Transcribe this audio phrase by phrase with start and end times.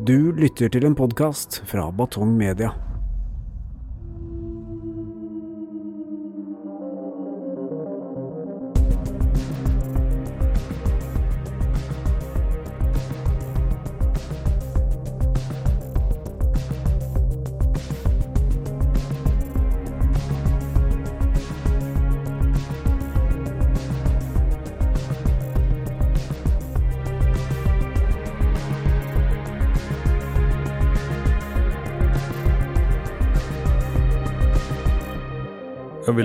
[0.00, 2.72] Du lytter til en podkast fra Batong Media.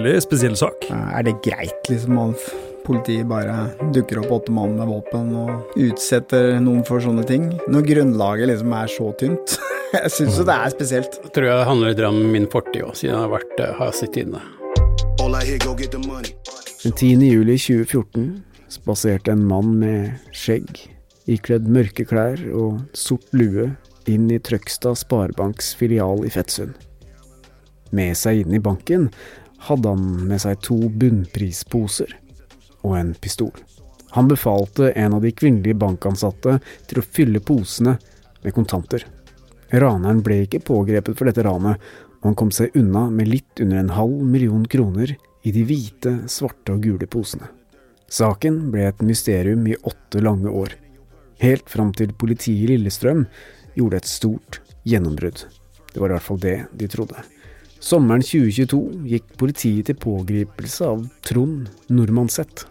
[0.09, 0.87] Veldig spesiell sak.
[0.89, 2.41] Er det greit, liksom, at
[2.85, 7.49] politiet bare dukker opp åtte mann med våpen og utsetter noen for sånne ting?
[7.69, 9.57] Når grunnlaget liksom er så tynt.
[9.93, 11.17] Jeg syns jo det er spesielt.
[11.23, 13.95] Jeg tror jeg handler litt om min fortid òg, siden jeg har, vært, eh, har
[13.97, 14.41] sittet inne.
[16.83, 17.23] Den 10.
[17.25, 18.27] juli 2014
[18.69, 20.83] spaserte en mann med skjegg,
[21.25, 23.71] ikledd mørke klær og sort lue
[24.05, 26.77] inn i Trøgstad Sparebanks filial i Fettsund.
[27.89, 29.09] Med seg inn i banken
[29.67, 32.15] hadde han med seg to bunnprisposer
[32.81, 33.53] og en pistol.
[34.15, 36.57] Han befalte en av de kvinnelige bankansatte
[36.89, 37.97] til å fylle posene
[38.41, 39.05] med kontanter.
[39.69, 41.77] Raneren ble ikke pågrepet for dette ranet,
[42.19, 45.13] og han kom seg unna med litt under en halv million kroner
[45.45, 47.51] i de hvite, svarte og gule posene.
[48.09, 50.73] Saken ble et mysterium i åtte lange år,
[51.43, 53.27] helt fram til politiet i Lillestrøm
[53.77, 55.45] gjorde et stort gjennombrudd.
[55.93, 57.21] Det var i hvert fall det de trodde.
[57.79, 62.65] Sommeren 2022 gikk politiet til pågripelse av Trond Normanseth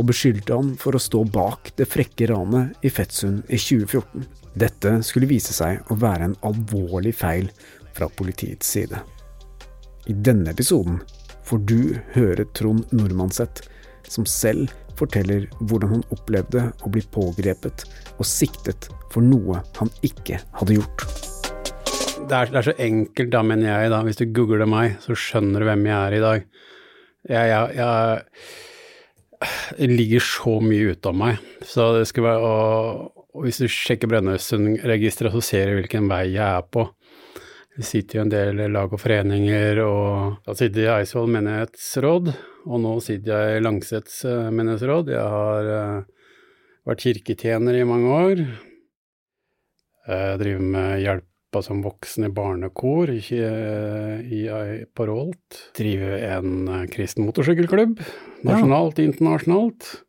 [0.00, 4.24] og beskyldte han for å stå bak det frekke ranet i Fettsund i 2014.
[4.56, 7.50] Dette skulle vise seg å være en alvorlig feil
[7.94, 9.02] fra politiets side.
[10.08, 10.96] I denne episoden
[11.44, 11.78] får du
[12.16, 13.68] høre Trond Normanseth,
[14.08, 17.84] som selv forteller hvordan han opplevde å bli pågrepet
[18.16, 21.33] og siktet for noe han ikke hadde gjort.
[22.24, 23.98] Det er, det er så enkelt, da, mener jeg, da.
[24.06, 26.46] Hvis du googler meg, så skjønner du hvem jeg er i dag.
[27.28, 27.74] Jeg, jeg,
[29.76, 31.42] jeg, ligger så mye ute av meg.
[31.68, 36.46] Så det skulle være, og, hvis du sjekker Brønnøysundregisteret, så ser du hvilken vei jeg
[36.46, 36.86] er på.
[37.74, 42.32] Jeg sitter i en del lag og foreninger, og da sitter jeg i Eidsvoll menighetsråd,
[42.64, 45.10] og nå sitter jeg i Langsets eh, menighetsråd.
[45.12, 46.30] Jeg har uh,
[46.88, 48.44] vært kirketjener i mange år.
[50.06, 51.04] Jeg driver med
[51.54, 55.72] hjelpa som voksen i barnekor i, i, på Rålt.
[55.76, 58.00] Driver en uh, kristen motorsykkelklubb,
[58.42, 59.04] nasjonalt, ja.
[59.04, 60.02] internasjonalt.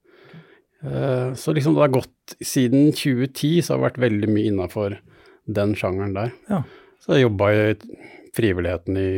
[0.83, 4.97] Uh, så liksom det har gått siden 2010, så har det vært veldig mye innafor
[5.45, 6.33] den sjangeren der.
[6.49, 6.63] Ja.
[6.99, 7.75] Så jeg jobba i
[8.35, 9.11] frivilligheten i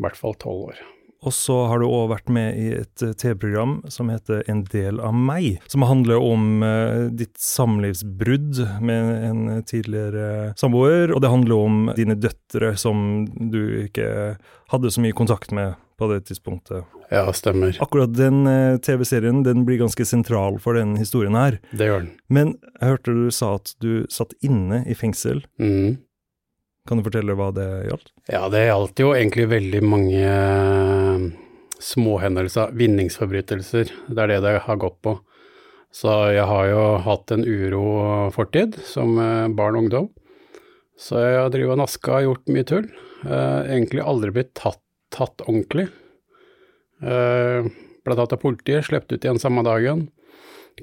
[0.00, 0.80] hvert fall tolv år.
[1.26, 5.14] Og så har du òg vært med i et TV-program som heter En del av
[5.14, 11.10] meg, som handler om uh, ditt samlivsbrudd med en tidligere samboer.
[11.14, 14.36] Og det handler om dine døtre som du ikke
[14.70, 16.84] hadde så mye kontakt med på det tidspunktet.
[17.10, 17.76] Ja, stemmer.
[17.80, 21.58] Akkurat den uh, TV-serien den blir ganske sentral for den historien her.
[21.72, 22.10] Det gjør den.
[22.28, 25.42] Men jeg hørte du sa at du satt inne i fengsel.
[25.62, 25.96] Mm.
[26.86, 28.12] Kan du fortelle hva det gjaldt?
[28.30, 31.24] Ja, det gjaldt jo egentlig veldig mange uh,
[31.82, 33.90] småhendelser, vinningsforbrytelser.
[34.06, 35.16] Det er det det har gått på.
[35.94, 37.86] Så jeg har jo hatt en uro
[38.34, 40.08] fortid som uh, barn og ungdom.
[40.96, 42.86] Så jeg har drevet og naska og gjort mye tull.
[43.26, 44.82] Uh, egentlig aldri blitt tatt,
[45.14, 45.88] tatt ordentlig.
[47.00, 50.06] ble tatt av politiet, sluppet ut igjen samme dagen.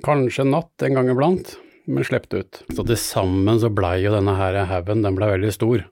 [0.03, 1.56] Kanskje natt en gang iblant,
[1.88, 2.62] men sluppet ut.
[2.75, 5.86] Så til sammen så blei jo denne her haugen, den blei veldig stor.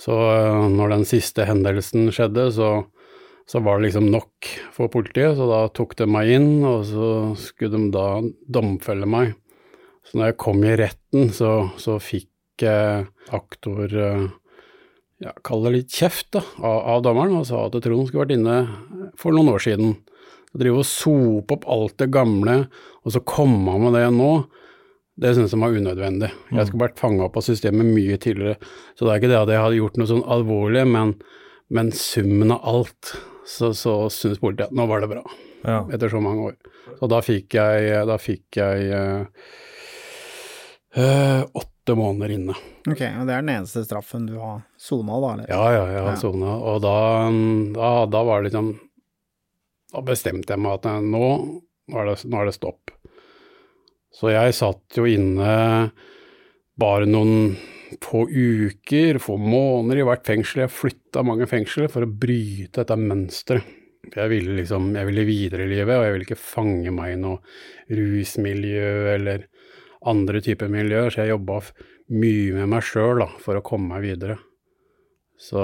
[0.00, 0.14] Så
[0.74, 2.70] når den siste hendelsen skjedde, så,
[3.46, 7.10] så, var det liksom nok for politiet, så da tok de meg inn, og så
[7.40, 8.08] skulle de da
[8.58, 9.36] domfelle meg.
[10.04, 14.26] Så når jeg kom i retten, så, så fikk eh, aktor eh,
[15.24, 18.36] ja, kall det litt kjeft da, av, av, dommeren, og sa at Trond skulle vært
[18.36, 18.58] inne
[19.20, 19.96] for noen år siden.
[20.50, 22.64] Så drive og sope opp alt det gamle,
[23.04, 24.32] og så komme med det nå.
[25.20, 26.30] Det synes jeg var unødvendig.
[26.50, 28.56] Jeg skulle vært fanga opp av systemet mye tidligere.
[28.98, 31.12] Så det er ikke det at jeg hadde gjort noe sånn alvorlig, men,
[31.70, 33.12] men summen av alt,
[33.46, 35.22] så, så syns politiet at nå var det bra.
[35.64, 35.84] Ja.
[35.94, 36.56] Etter så mange år.
[36.98, 38.90] Så da fikk jeg, da fikk jeg
[40.96, 42.56] øh, åtte måneder inne.
[42.88, 45.30] Ok, og det er den eneste straffen du har sona, da?
[45.36, 45.46] Eller?
[45.52, 46.20] Ja, ja, jeg har Ja.
[46.20, 46.56] sona.
[46.58, 46.96] Og da,
[47.78, 48.74] da, da var det liksom
[49.94, 51.22] Da bestemte jeg meg at nå,
[51.86, 52.90] nå, er det, nå er det stopp.
[54.14, 55.54] Så jeg satt jo inne
[56.78, 57.54] bare noen
[58.02, 60.64] få uker, få måneder i hvert fengsel.
[60.64, 63.80] Jeg flytta mange fengsler for å bryte dette mønsteret.
[64.14, 67.20] Jeg ville liksom, jeg ville videre i livet, og jeg ville ikke fange meg i
[67.22, 67.38] noe
[67.88, 69.46] rusmiljø eller
[70.04, 71.62] andre typer miljøer, så jeg jobba
[72.12, 74.36] mye med meg sjøl for å komme meg videre.
[75.40, 75.62] Så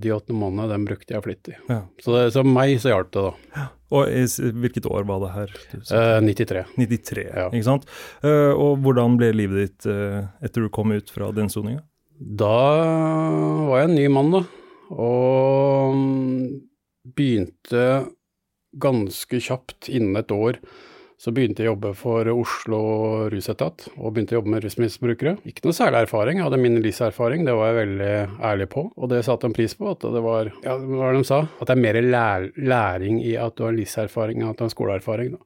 [0.00, 1.58] de åtte månedene, den brukte jeg flittig.
[1.68, 1.82] Ja.
[1.98, 3.66] Så, det, så meg så hjalp det, da.
[3.90, 4.22] Og i
[4.62, 5.54] hvilket år var det her?
[5.74, 6.64] Eh, 93.
[6.78, 7.48] 93, ja.
[7.50, 7.88] ikke sant?
[8.22, 11.82] Eh, og hvordan ble livet ditt eh, etter du kom ut fra den soninga?
[12.20, 12.54] Da
[13.66, 14.44] var jeg en ny mann, da.
[14.94, 16.46] Og mm,
[17.16, 17.86] begynte
[18.80, 20.60] ganske kjapt, innen et år,
[21.20, 22.80] så begynte jeg å jobbe for Oslo
[23.32, 25.34] rusetat, og begynte å jobbe med rusmisbrukere.
[25.44, 28.14] Ikke noe særlig erfaring, jeg hadde min livserfaring, det var jeg veldig
[28.50, 28.86] ærlig på.
[28.96, 31.42] Og det satte de pris på, at det var, ja, hva var det de sa?
[31.60, 34.72] At det er mer lær, læring i at du har livserfaring enn at du har
[34.72, 35.44] skoleerfaring, da.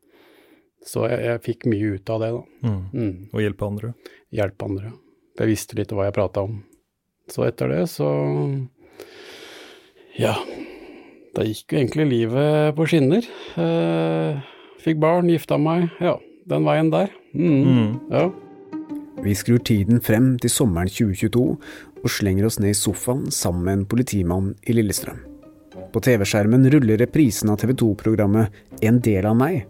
[0.84, 2.68] Så jeg, jeg fikk mye ut av det, da.
[2.68, 2.80] Mm.
[2.92, 3.94] Mm Og hjelpe andre?
[4.34, 4.94] hjelpe andre.
[5.40, 6.58] Jeg visste litt hva jeg prata om.
[7.30, 8.08] Så etter det så
[10.20, 10.36] Ja.
[11.34, 13.24] Da gikk jo egentlig livet på skinner.
[13.58, 14.53] Eh,
[14.84, 15.88] fikk barn, gifta meg.
[16.02, 16.18] Ja,
[16.50, 17.12] den veien der.
[17.34, 17.60] Mm.
[17.64, 17.92] Mm.
[18.12, 18.28] Ja.
[19.24, 21.44] Vi skrur tiden frem til sommeren 2022
[22.04, 25.22] og slenger oss ned i sofaen sammen med en politimann i Lillestrøm.
[25.94, 29.64] På TV-skjermen ruller reprisen av TV 2-programmet En del av meg,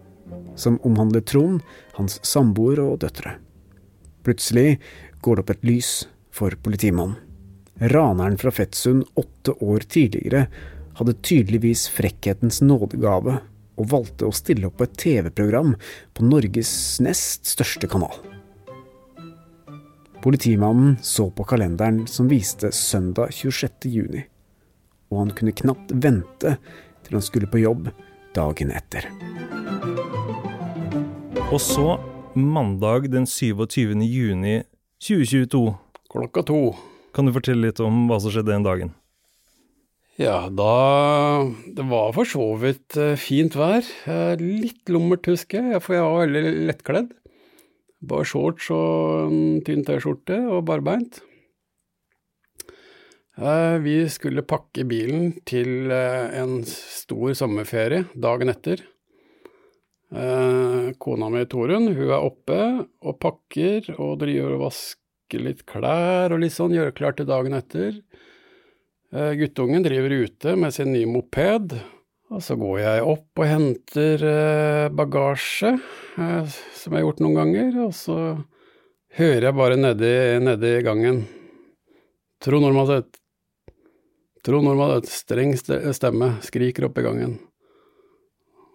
[0.59, 1.61] som omhandler Trond,
[1.95, 3.37] hans samboer og døtre.
[4.25, 4.79] Plutselig
[5.21, 5.91] går det opp et lys
[6.33, 7.21] for politimannen.
[7.91, 10.45] Raneren fra Fettsund åtte år tidligere
[10.95, 13.41] hadde tydeligvis frekkhetens nådegave
[13.75, 15.75] og valgte å stille opp på et TV-program
[16.15, 16.71] på Norges
[17.03, 18.13] nest største kanal.
[20.25, 23.85] Politimannen så på kalenderen som viste søndag 26.
[23.93, 24.23] juni,
[25.13, 26.55] og han kunne knapt vente
[27.05, 27.91] til han skulle på jobb
[28.33, 29.05] dagen etter.
[31.51, 31.99] Og så,
[32.33, 33.93] mandag den 27.
[34.01, 34.63] juni
[35.05, 35.75] 2022,
[36.09, 36.59] Klokka to.
[37.13, 38.95] kan du fortelle litt om hva som skjedde den dagen?
[40.15, 41.43] Ja, da
[41.75, 43.83] Det var for så vidt eh, fint vær.
[44.07, 47.09] Eh, Litt lummert, husker jeg, for jeg var veldig lettkledd.
[48.05, 51.19] Bare shorts og en tynn T-skjorte og barbeint.
[53.35, 58.85] Eh, Vi skulle pakke bilen til en stor sommerferie dagen etter.
[60.15, 62.59] Kona mi Torunn, hun er oppe
[63.03, 67.57] og pakker og driver og vasker litt klær og litt sånn, gjør klar til dagen
[67.57, 67.97] etter.
[69.15, 71.71] Eh, Guttungen driver ute med sin nye moped,
[72.35, 75.69] og så går jeg opp og henter eh, bagasje,
[76.19, 78.17] eh, som jeg har gjort noen ganger, og så
[79.15, 80.09] hører jeg bare nedi,
[80.43, 81.21] nedi gangen
[82.43, 83.21] Trond Normanseth.
[84.43, 87.37] Trond Normanseth, streng stemme, skriker opp i gangen.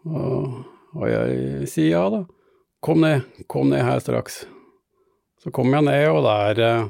[0.09, 0.57] Og,
[0.97, 2.23] og jeg sier ja da.
[2.81, 4.41] Kom ned, kom ned her straks.
[5.45, 6.89] Så kommer jeg ned, og der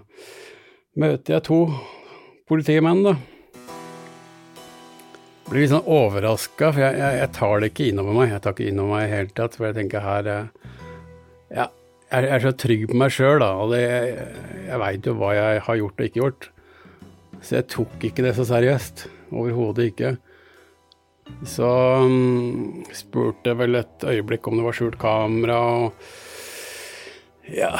[0.94, 1.64] møter jeg to
[2.46, 3.18] politimenn, da.
[5.50, 8.28] Blir litt sånn overraska, for jeg, jeg, jeg tar det ikke innover meg.
[8.30, 10.70] Jeg tar ikke innover meg i det hele tatt, for jeg tenker her eh,
[11.50, 11.66] Ja,
[12.06, 14.28] jeg, er så trygg på meg sjøl, da, og det, jeg,
[14.68, 16.48] jeg veit jo hva jeg har gjort og ikke gjort.
[17.42, 19.04] Så jeg tok ikke det så seriøst.
[19.34, 20.14] Overhodet ikke.
[21.50, 21.66] Så
[22.06, 25.92] um, spurte jeg vel et øyeblikk om det var skjult kamera, og
[27.50, 27.74] Ja,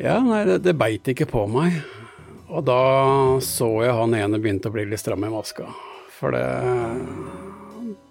[0.00, 1.82] ja nei, det, det beit ikke på meg.
[2.48, 2.84] Og da
[3.44, 5.68] så jeg han ene begynte å bli litt stram i maska.
[6.24, 6.44] For det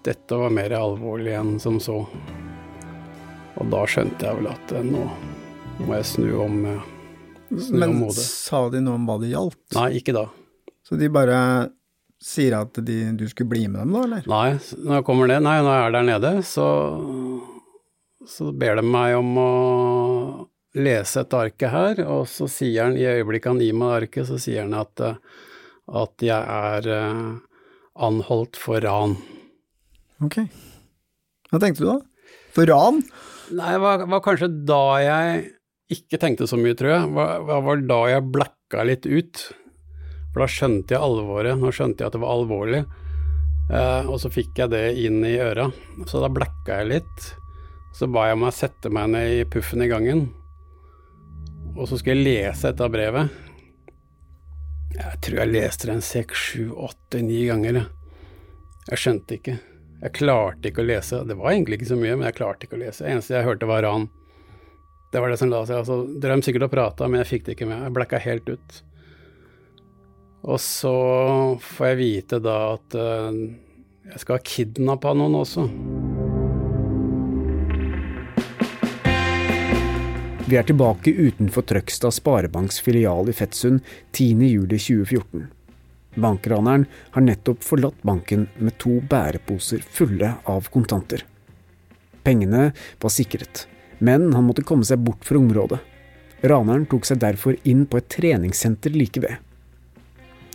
[0.04, 1.96] Dette var mer alvorlig enn som så.
[3.58, 5.00] Og da skjønte jeg vel at eh, nå
[5.80, 6.58] må jeg snu om,
[7.50, 8.26] snu Men om Men hodet.
[8.28, 9.58] sa de noe om hva det gjaldt?
[9.74, 10.26] Nei, ikke da.
[10.86, 11.38] Så de bare
[12.22, 14.28] sier at de, du skulle bli med dem, da, eller?
[14.30, 14.50] Nei,
[14.84, 16.68] når jeg kommer ned, nei, når jeg er der nede, så,
[18.36, 19.48] så ber de meg om å
[20.78, 24.38] lese et arke her, og så sier han, i øyeblikket han gir meg arket, så
[24.42, 25.18] sier han at, eh,
[26.04, 27.34] at jeg er eh,
[27.94, 29.16] anholdt for ran.
[30.24, 30.40] Ok.
[31.50, 31.98] Hva tenkte du da?
[32.54, 33.02] For ran?
[33.54, 35.44] Nei, det var, var kanskje da jeg
[35.94, 37.06] ikke tenkte så mye, tror jeg.
[37.12, 39.46] Det var var da jeg blacka litt ut.
[40.32, 41.58] For da skjønte jeg alvoret.
[41.60, 42.84] Nå skjønte jeg at det var alvorlig.
[43.70, 45.68] Eh, og så fikk jeg det inn i øra.
[46.10, 47.28] Så da blacka jeg litt.
[47.94, 50.26] Så ba jeg meg sette meg ned i puffen i gangen.
[51.74, 53.30] Og så skulle jeg lese dette brevet.
[54.94, 57.80] Jeg tror jeg leste den en seks, sju, åtte, ni ganger.
[57.82, 59.00] jeg.
[59.00, 59.56] Skjønte ikke.
[60.04, 61.22] Jeg klarte ikke å lese.
[61.26, 63.04] Det var egentlig ikke så mye, men jeg klarte ikke å lese.
[63.04, 64.08] Det eneste jeg hørte, var ran.
[65.10, 65.80] Det var det som la seg.
[65.80, 67.86] Altså, Drøm sikkert å prata, men jeg fikk det ikke med.
[67.86, 68.80] Jeg blacka helt ut.
[70.44, 70.94] Og så
[71.64, 73.38] får jeg vite da at eh,
[74.12, 75.64] jeg skal ha kidnappa noen også.
[80.44, 83.80] Vi er tilbake utenfor Trøgstad Sparebanks filial i Fettsund
[84.12, 85.46] 10.07.2014.
[86.20, 86.84] Bankraneren
[87.14, 91.24] har nettopp forlatt banken med to bæreposer fulle av kontanter.
[92.28, 93.64] Pengene var sikret,
[94.04, 95.80] men han måtte komme seg bort fra området.
[96.44, 99.40] Raneren tok seg derfor inn på et treningssenter like ved.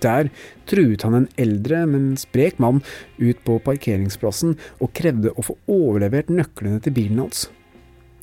[0.05, 0.29] Der
[0.69, 2.85] truet han en eldre, men sprek mann
[3.17, 7.49] ut på parkeringsplassen og krevde å få overlevert nøklene til bilen hans.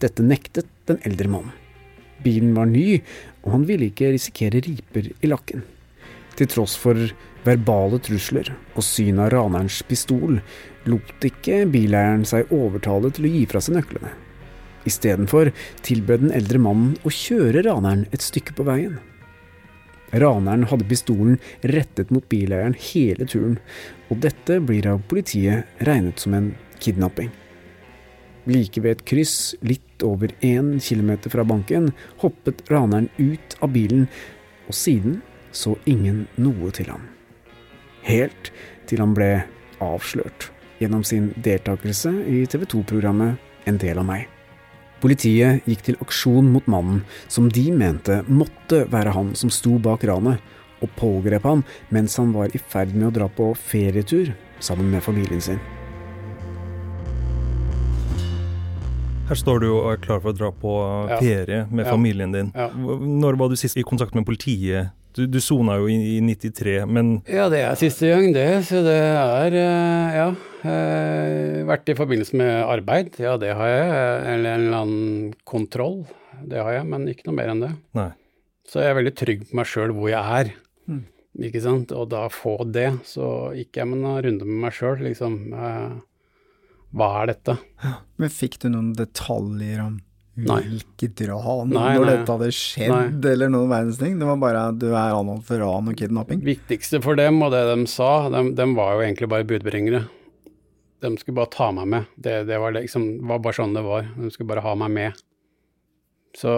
[0.03, 1.55] Dette nektet den eldre mannen.
[2.25, 3.01] Bilen var ny,
[3.45, 5.65] og han ville ikke risikere riper i lakken.
[6.37, 6.99] Til tross for
[7.47, 10.41] verbale trusler og syn av ranerens pistol,
[10.89, 14.13] lot ikke bileieren seg overtale til å gi fra seg nøklene.
[14.87, 15.51] Istedenfor
[15.87, 18.99] tilbød den eldre mannen å kjøre raneren et stykke på veien.
[20.15, 23.59] Raneren hadde pistolen rettet mot bileieren hele turen,
[24.11, 27.33] og dette blir av politiet regnet som en kidnapping.
[28.47, 31.91] Like ved et kryss, litt over én kilometer fra banken,
[32.23, 34.07] hoppet raneren ut av bilen,
[34.67, 35.21] og siden
[35.57, 37.03] så ingen noe til ham.
[38.07, 38.53] Helt
[38.87, 39.31] til han ble
[39.83, 44.29] avslørt gjennom sin deltakelse i TV 2-programmet En del av meg.
[45.03, 50.07] Politiet gikk til aksjon mot mannen som de mente måtte være han som sto bak
[50.07, 50.39] ranet,
[50.85, 54.31] og pågrep han mens han var i ferd med å dra på ferietur
[54.63, 55.59] sammen med familien sin.
[59.27, 60.73] Her står du og er klar for å dra på
[61.11, 61.17] Ja.
[61.19, 61.91] ferie med Ja.
[61.93, 62.53] familien din.
[62.55, 62.69] Ja.
[62.71, 64.93] Når var du sist i kontakt med politiet?
[65.15, 68.65] Du, du sona jo i, i 93, men Ja, det er siste gang, det.
[68.69, 70.29] Så det er eh, ja.
[70.63, 73.89] eh, Vært i forbindelse med arbeid, ja det har jeg.
[74.35, 76.05] Eller en eller annen kontroll,
[76.47, 77.73] det har jeg, men ikke noe mer enn det.
[77.95, 78.11] nei.
[78.69, 80.53] Så jeg er veldig trygg på meg sjøl hvor jeg er.
[81.39, 81.93] Ikke sant?
[81.93, 85.53] Og da få det, så gikk jeg med en runde med meg sjøl, liksom.
[85.55, 85.91] Eh,
[86.97, 87.57] hva er dette?
[88.21, 89.97] Men fikk du noen detaljer om
[90.37, 92.11] hvilket ran, Nei, når nei.
[92.13, 94.19] dette hadde skjedd, eller noen verdens ting?
[94.21, 96.43] Det var bare du er anholdt for ran og kidnapping?
[96.45, 100.03] viktigste for dem, og det de sa, de, de var jo egentlig bare budbringere.
[101.05, 102.11] De skulle bare ta meg med.
[102.21, 104.11] Det, det var, liksom, var bare sånn det var.
[104.17, 105.25] De skulle bare ha meg med.
[106.37, 106.53] Så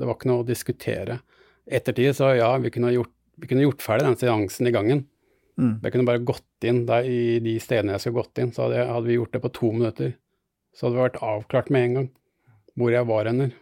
[0.00, 1.18] det var ikke noe å diskutere.
[1.64, 5.04] Ettertid så ja, vi kunne gjort, vi kunne gjort ferdig den seansen i gangen.
[5.60, 5.74] Mm.
[5.84, 8.86] Jeg kunne bare gått inn der i de stedene jeg skulle gått inn, så hadde,
[8.90, 10.14] hadde vi gjort det på to minutter.
[10.74, 12.08] Så hadde vi vært avklart med en gang
[12.74, 13.52] hvor jeg var henne.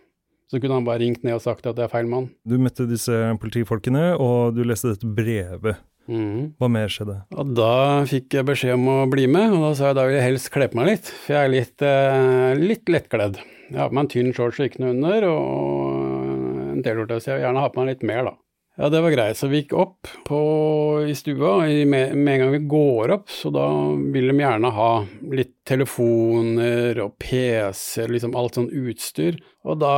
[0.49, 2.29] Så kunne han bare ringt ned og sagt at det er feil mann.
[2.49, 5.81] Du møtte disse politifolkene, og du leste dette brevet.
[6.11, 6.53] Mm.
[6.61, 7.21] Hva mer skjedde?
[7.39, 10.19] Og da fikk jeg beskjed om å bli med, og da sa jeg da vil
[10.19, 13.39] jeg helst kle på meg litt, for jeg er litt, eh, litt lettkledd.
[13.71, 17.33] Jeg har på meg en tynn shorts og ikke noe under, og en T-skjorte, så
[17.33, 18.35] jeg vil gjerne ha på meg litt mer, da.
[18.77, 20.39] Ja, det var greit, så vi gikk opp på,
[21.05, 23.67] i stua, og med, en gang vi går opp, så da
[24.15, 24.87] vil de gjerne ha
[25.29, 29.37] litt telefoner og PC, liksom alt sånn utstyr.
[29.69, 29.97] Og da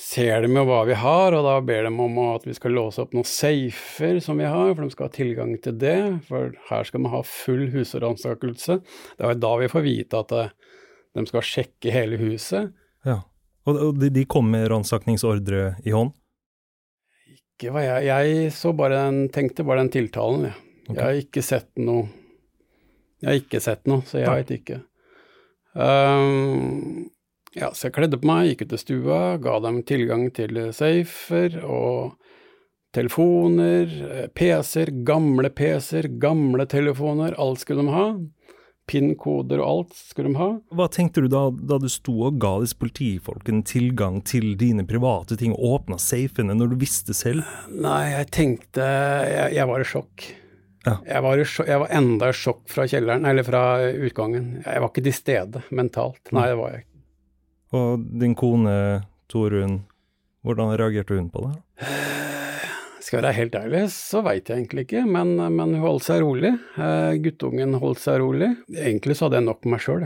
[0.00, 3.04] ser de jo hva vi har, og da ber de om at vi skal låse
[3.04, 6.00] opp noen safer som vi har, for de skal ha tilgang til det.
[6.30, 8.78] For her skal man ha full husransakelse.
[9.20, 10.54] Det er da vi får vite at eh,
[11.20, 12.72] de skal sjekke hele huset.
[13.04, 13.20] Ja.
[13.68, 16.16] Og de, de kom med ransakningsordre i hånd?
[17.60, 20.54] Ikke hva jeg, jeg så bare den, tenkte bare den tiltalen, jeg.
[20.86, 20.94] Okay.
[20.96, 22.06] Jeg har ikke sett noe
[23.20, 24.78] Jeg har ikke sett noe, så jeg veit vet ikke.
[25.76, 27.10] Um,
[27.52, 31.58] ja, så jeg kledde på meg, gikk ut til stua, ga dem tilgang til safer
[31.60, 32.16] og
[32.96, 38.06] telefoner, eh, PC-er, gamle PC-er, gamle telefoner, alt skulle de ha.
[38.90, 40.48] PIN-koder og alt skulle de ha.
[40.76, 45.38] Hva tenkte du da, da du sto og ga disse politifolkene tilgang til dine private
[45.40, 47.46] ting og åpna safene, når du visste selv?
[47.70, 48.86] Nei, jeg tenkte
[49.30, 50.26] Jeg, jeg var i sjokk.
[50.86, 50.96] Ja.
[51.04, 53.62] Jeg, var i sjokk, jeg var enda i sjokk fra kjelleren, eller fra
[54.08, 54.50] utgangen.
[54.64, 56.22] Jeg var ikke til stede mentalt.
[56.34, 57.02] Nei, det var jeg ikke.
[57.80, 58.76] Og din kone
[59.30, 59.82] Torunn,
[60.42, 61.54] hvordan reagerte hun på det?
[63.00, 66.20] Skal jeg være helt ærlig, så veit jeg egentlig ikke, men, men hun holdt seg
[66.20, 66.52] rolig.
[66.76, 68.50] Eh, guttungen holdt seg rolig.
[68.76, 70.04] Egentlig så hadde jeg nok med meg sjøl,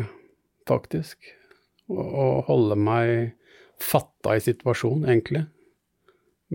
[0.70, 1.32] faktisk.
[1.90, 3.34] Å å holde meg
[3.82, 5.44] fatta i situasjonen, egentlig.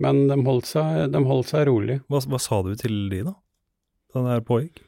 [0.00, 1.98] Men de holdt seg, de holdt seg rolig.
[2.08, 3.34] Hva, hva sa du til de da,
[4.14, 4.80] da det her pågikk?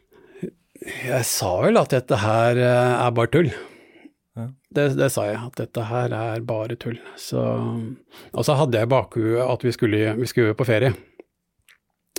[0.83, 3.53] Jeg sa vel at dette her eh, er bare tull.
[4.33, 4.49] Ja.
[4.73, 6.97] Det, det sa jeg, at dette her er bare tull.
[7.21, 7.43] Så,
[8.33, 10.95] og så hadde jeg i bakhuet at vi skulle, vi skulle på ferie.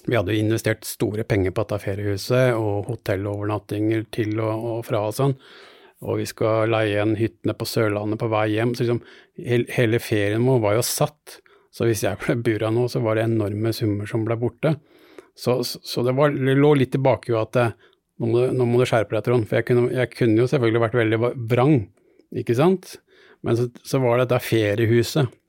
[0.04, 5.16] Vi hadde investert store penger på dette feriehuset, og hotellovernattinger til og, og fra og
[5.16, 5.38] sånn.
[6.04, 8.74] Og vi skal leie igjen hyttene på Sørlandet på vei hjem.
[8.76, 9.00] Så liksom,
[9.72, 11.38] hele ferien vår var jo satt.
[11.74, 14.76] Så hvis jeg ble bura nå, så var det enorme summer som ble borte.
[15.40, 17.72] Så, så, det, var, det lå litt i jo at eh,
[18.20, 19.48] nå må, du, nå må du skjerpe deg, Trond.
[19.50, 21.20] For jeg kunne, jeg kunne jo selvfølgelig vært veldig
[21.50, 21.78] vrang,
[22.44, 22.98] ikke sant?
[23.44, 25.40] Men så, så var det dette feriehuset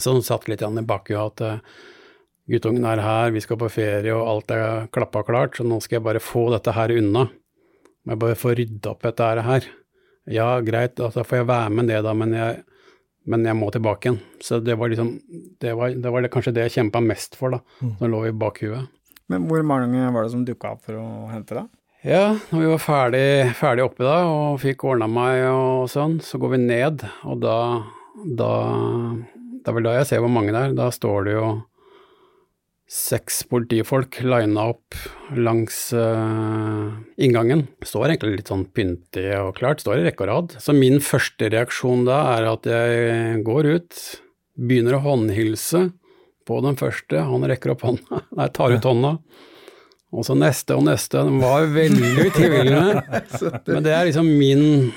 [0.00, 1.80] som satt litt i bakhuet at eh,
[2.50, 5.98] guttungen er her, vi skal på ferie og alt er klappa klart, så nå skal
[5.98, 7.26] jeg bare få dette her unna.
[8.04, 9.68] Må jeg bare få rydda opp dette her.
[10.30, 12.64] Ja, greit, da får jeg være med det, da, men jeg,
[13.30, 14.16] Men jeg må tilbake igjen.
[14.40, 15.10] Så det var liksom
[15.60, 17.58] Det var, det var det, kanskje det jeg kjempa mest for, da.
[17.98, 18.88] Som lå i bakhuet.
[19.28, 21.68] Men hvor mange var det som dukka opp for å hente deg?
[22.02, 23.24] Ja, når vi var ferdig,
[23.58, 27.58] ferdig oppe da, og fikk ordna meg og sånn, så går vi ned, og da
[28.38, 28.48] Da
[29.60, 30.72] Det er vel da jeg ser hvor mange det er.
[30.74, 31.44] Da står det jo
[32.90, 34.96] seks politifolk lina opp
[35.38, 36.90] langs uh,
[37.22, 37.68] inngangen.
[37.86, 40.56] Står egentlig litt sånn pyntig og klart, står i rekke og rad.
[40.58, 44.00] Så min første reaksjon da er at jeg går ut,
[44.58, 45.86] begynner å håndhilse
[46.50, 49.14] på den første, han rekker opp hånda, nei, tar ut hånda.
[50.10, 53.20] Og så neste og neste, Den var veldig tvilende.
[53.70, 54.90] Men det er liksom min,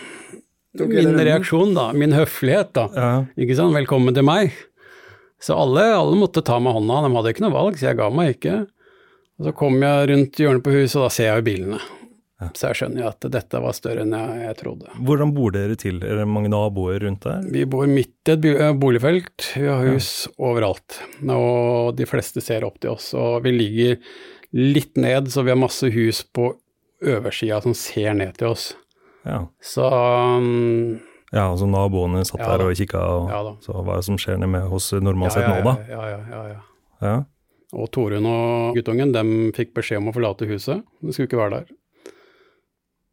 [0.81, 1.91] min reaksjon, da.
[1.93, 3.11] Min høflighet, da.
[3.37, 4.57] Ikke sant, velkommen til meg.
[5.43, 8.07] Så alle, alle måtte ta med hånda, de hadde ikke noe valg, så jeg ga
[8.15, 8.61] meg ikke.
[9.39, 11.81] Og så kom jeg rundt hjørnet på huset, og da ser jeg jo bilene.
[12.51, 14.91] Så jeg skjønner jo at dette var større enn jeg, jeg trodde.
[15.07, 16.01] Hvordan bor dere til?
[16.03, 17.45] Er det mange naboer rundt der?
[17.53, 20.99] Vi bor midt i et eh, boligfelt, vi har hus overalt.
[21.23, 23.11] Og de fleste ser opp til oss.
[23.15, 23.97] Og vi ligger
[24.53, 26.51] litt ned, så vi har masse hus på
[27.03, 28.71] øversida som ser ned til oss.
[29.23, 29.45] Ja.
[29.63, 30.99] Så um,
[31.33, 34.19] ja, altså naboene satt Ja der og kikka, og Ja så hva er det som
[34.21, 35.01] skjer nede med hos ja,
[35.33, 35.77] sett nå, da?
[35.89, 36.59] ja, ja, ja, ja.
[37.03, 37.15] Ja.
[37.73, 40.83] Og Torunn og guttungen dem fikk beskjed om å forlate huset.
[41.01, 41.71] De skulle ikke være der.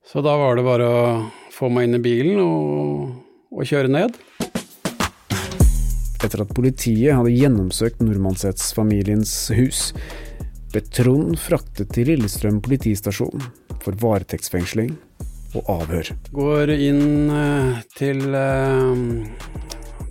[0.05, 1.01] Så da var det bare å
[1.55, 3.09] få meg inn i bilen og,
[3.55, 4.19] og kjøre ned.
[6.21, 9.87] Etter at politiet hadde gjennomsøkt Nordmannsets-familiens hus,
[10.71, 13.49] ble Trond fraktet til Lillestrøm politistasjon
[13.81, 14.93] for varetektsfengsling
[15.59, 16.13] og avhør.
[16.35, 19.03] Går inn eh, til eh,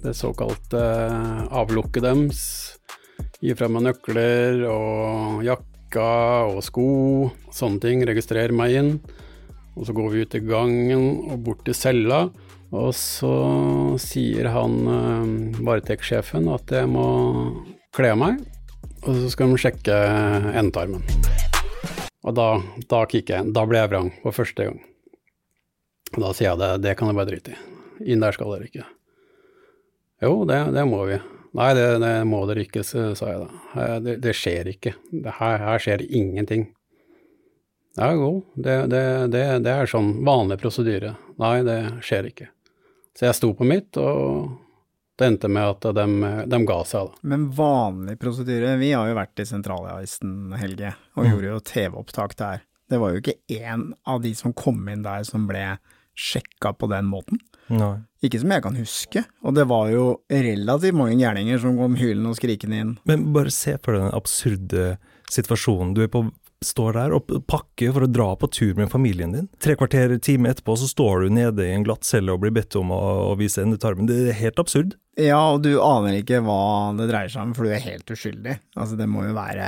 [0.04, 2.44] det såkalte eh, avlukket deres.
[3.40, 6.12] Gir fra meg nøkler og jakka
[6.52, 6.90] og sko,
[7.56, 8.04] sånne ting.
[8.08, 8.94] Registrerer meg inn.
[9.80, 12.26] Og så går vi ut i gangen og bort til cella.
[12.76, 13.34] Og så
[14.02, 14.76] sier han
[15.58, 17.08] varetektssjefen at jeg må
[17.96, 18.44] kle meg.
[19.08, 19.96] Og så skal de sjekke
[20.60, 21.08] endetarmen.
[22.28, 22.50] Og da,
[22.92, 23.56] da kikker jeg inn.
[23.56, 24.80] Da ble jeg vrang for første gang.
[26.16, 27.60] Og Da sier jeg det, det kan jeg bare drite i.
[28.14, 28.86] Inn der skal dere ikke.
[30.24, 31.20] Jo, det, det må vi.
[31.58, 33.88] Nei, det, det må dere ikke, sa jeg da.
[34.06, 34.94] Det, det skjer ikke.
[35.12, 36.68] Det her, her skjer ingenting.
[37.98, 41.16] Ja, jo, det, det, det, det er sånn vanlig prosedyre.
[41.42, 42.50] Nei, det skjer ikke.
[43.18, 44.54] Så jeg sto på mitt, og
[45.20, 46.06] det endte med at de,
[46.48, 47.28] de ga seg, da.
[47.28, 52.64] Men vanlig prosedyre Vi har jo vært i sentralavisen, Helge, og gjorde jo TV-opptak der.
[52.90, 55.66] Det var jo ikke én av de som kom inn der som ble
[56.20, 57.40] sjekka på den måten.
[57.70, 57.96] Nei.
[58.26, 59.24] Ikke som jeg kan huske.
[59.46, 62.96] Og det var jo relativt mange gærninger som kom hylende og skrikende inn.
[63.08, 64.88] Men bare se for deg den absurde
[65.30, 65.94] situasjonen.
[65.96, 66.26] Du er på,
[66.66, 69.48] står der og pakker for å dra på tur med familien din.
[69.64, 72.76] Tre kvarter, time etterpå så står du nede i en glatt celle og blir bedt
[72.80, 74.10] om å, å vise endetarmen.
[74.10, 74.98] Det er helt absurd.
[75.20, 78.56] Ja, og du aner ikke hva det dreier seg om, for du er helt uskyldig.
[78.80, 79.66] Altså, det må jo være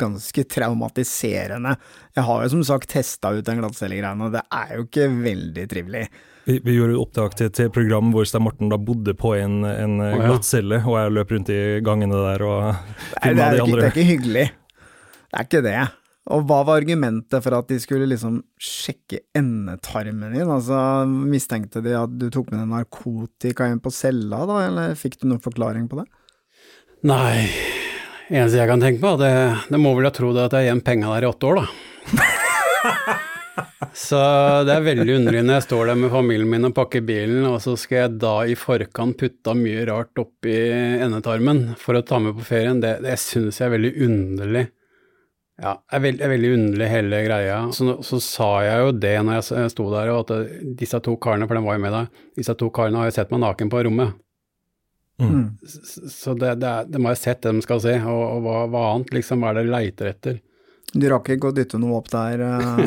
[0.00, 1.76] ganske traumatiserende.
[2.18, 5.66] Jeg har jo som sagt testa ut den glattcellegreiene, og det er jo ikke veldig
[5.70, 6.04] trivelig.
[6.48, 9.98] Vi, vi gjorde opptak til et program hvor Stein Morten da bodde på en, en
[10.02, 10.14] ja.
[10.24, 12.64] glattcelle, og jeg løp rundt i gangene der og
[13.20, 13.84] filma de andre.
[13.84, 14.48] det er ikke hyggelig.
[15.30, 15.80] Det er ikke det.
[16.30, 20.50] Og hva var argumentet for at de skulle liksom sjekke endetarmen din?
[20.50, 25.20] Altså, mistenkte de at du tok med deg narkotika inn på cella, da, eller fikk
[25.20, 26.06] du noen forklaring på det?
[27.08, 27.48] Nei,
[28.28, 29.32] eneste jeg kan tenke på, det,
[29.72, 32.26] det må vel ha trodd at jeg har gjemt penga der i åtte år, da.
[34.06, 34.20] så
[34.68, 37.56] det er veldig underlig når jeg står der med familien min og pakker bilen, og
[37.64, 40.58] så skal jeg da i forkant putte mye rart oppi
[41.00, 42.84] endetarmen for å ta med på ferien.
[42.84, 44.66] Det, det syns jeg er veldig underlig.
[45.60, 47.60] Ja, det er veldig, er veldig underlig hele greia.
[47.76, 51.48] Så, så sa jeg jo det når jeg sto der, og at disse to karene,
[51.48, 53.82] for de var jo med deg, disse to karene har jo sett meg naken på
[53.86, 54.16] rommet.
[55.20, 55.58] Mm.
[56.08, 58.62] Så det, det, er, de har jo sett det de skal se, og, og hva,
[58.72, 60.40] hva annet liksom er det de leiter etter?
[60.90, 62.80] Du rakk ikke å dytte noe opp der uh,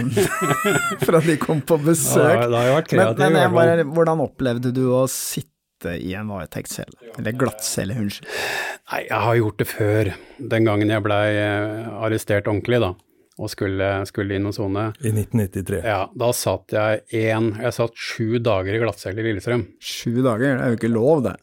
[1.07, 2.25] fra de kom på besøk?
[2.25, 3.21] Ja, da har jeg vært Men, kreativ.
[3.23, 5.52] men jeg bare, hvordan opplevde du å sitte
[5.85, 7.13] i en varetektscelle?
[7.19, 8.29] Eller glattcelle, unnskyld.
[8.91, 10.11] Nei, jeg har gjort det før.
[10.53, 12.91] Den gangen jeg blei eh, arrestert ordentlig, da,
[13.39, 14.89] og skulle, skulle inn og sone.
[15.01, 15.81] I 1993.
[15.85, 19.67] Ja, da satt jeg én Jeg satt sju dager i glattcelle i Lillestrøm.
[19.83, 21.37] Sju dager, det er jo ikke lov, det.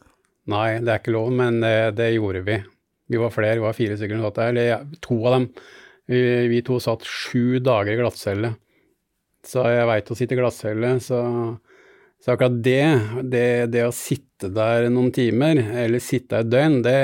[0.51, 2.57] Nei, det er ikke lov, men det, det gjorde vi.
[3.11, 4.51] Vi var flere, vi var fire stykker som satt der.
[4.55, 5.47] Eller to av dem.
[6.11, 8.55] Vi, vi to satt sju dager i glattcelle.
[9.47, 11.19] Så jeg veit å sitte i glattcelle, så,
[12.21, 12.85] så akkurat det,
[13.33, 16.97] det, det å sitte der noen timer, eller sitte et døgn, det,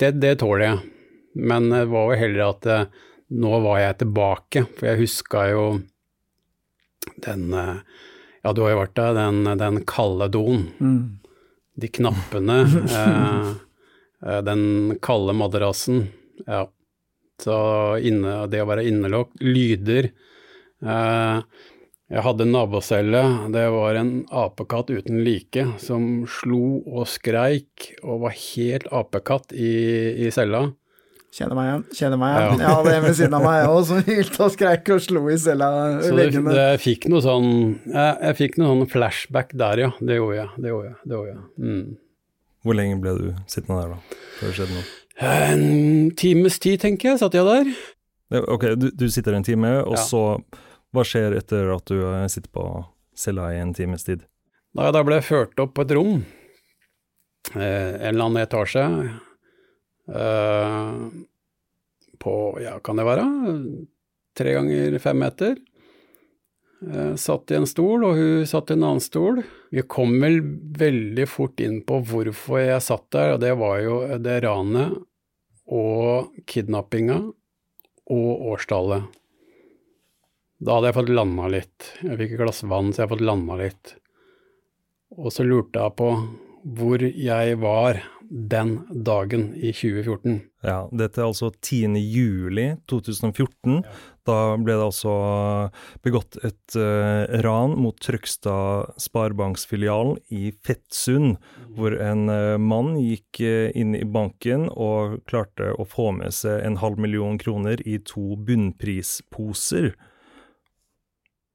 [0.00, 0.78] det, det tåler jeg.
[1.36, 2.86] Men det var jo heller at eh,
[3.32, 5.66] nå var jeg tilbake, for jeg huska jo
[7.24, 7.76] den eh,
[8.42, 10.64] Ja, du har jo vært der, den, den kalde doen.
[10.82, 11.02] Mm.
[11.74, 12.56] de knappene,
[12.98, 13.52] eh,
[14.26, 14.64] eh, den
[15.04, 16.06] kalde madrassen,
[16.46, 16.66] ja.
[17.42, 17.54] Så
[17.98, 20.12] inne, det å være innelåst, lyder.
[20.82, 21.38] Eh,
[22.12, 23.22] jeg hadde en nabocelle,
[23.54, 29.72] det var en apekatt uten like som slo og skreik og var helt apekatt i,
[30.26, 30.66] i cella.
[31.32, 31.84] Kjenner meg igjen.
[31.96, 32.58] Kjenner meg igjen.
[32.60, 32.66] Ja.
[32.66, 35.36] Jeg hadde en ved siden av meg òg som hylte og skreik og slo i
[35.40, 35.68] cella
[36.04, 37.46] Så det, det fikk noe sånn
[37.88, 39.90] jeg, jeg fikk noe sånn flashback der, ja.
[40.04, 40.50] Det gjorde jeg.
[40.60, 40.98] Det gjorde jeg.
[41.08, 41.46] Det gjorde jeg.
[41.64, 41.86] Mm.
[42.62, 44.20] Hvor lenge ble du sittende der, da?
[44.36, 44.90] Før det skjedde noe?
[45.32, 45.64] En
[46.20, 47.72] times tid, tenker jeg, satt jeg der.
[48.52, 50.04] Ok, du, du sitter en time, og Ja.
[50.04, 50.22] så
[50.92, 52.66] Hva skjer etter at du sitter på
[53.16, 54.26] cella i en times tid?
[54.76, 56.22] Da jeg da ble ført opp på et rom,
[57.54, 58.84] eh, en eller annen etasje,
[60.12, 60.92] eh,
[62.22, 63.26] på, ja, kan det være,
[64.36, 65.56] tre ganger fem meter.
[66.82, 69.42] Eh, satt i en stol, og hun satt i en annen stol.
[69.70, 70.40] Vi kom vel
[70.78, 74.96] veldig fort inn på hvorfor jeg satt der, og det var jo det ranet
[75.72, 77.20] og kidnappinga
[78.12, 79.08] og årstallet.
[80.62, 81.90] Da hadde jeg fått landa litt.
[82.06, 83.94] Jeg fikk et glass vann, så jeg hadde fått landa litt.
[85.18, 86.10] Og så lurte jeg på
[86.62, 87.98] hvor jeg var
[88.32, 90.38] den dagen i 2014.
[90.64, 91.98] Ja, dette er altså 10.
[91.98, 93.82] juli 2014.
[94.24, 95.16] Da ble det altså
[96.06, 101.42] begått et uh, ran mot Trøgstad Sparebanksfilial i Fettsund,
[101.74, 106.62] hvor en uh, mann gikk uh, inn i banken og klarte å få med seg
[106.62, 109.92] en halv million kroner i to bunnprisposer.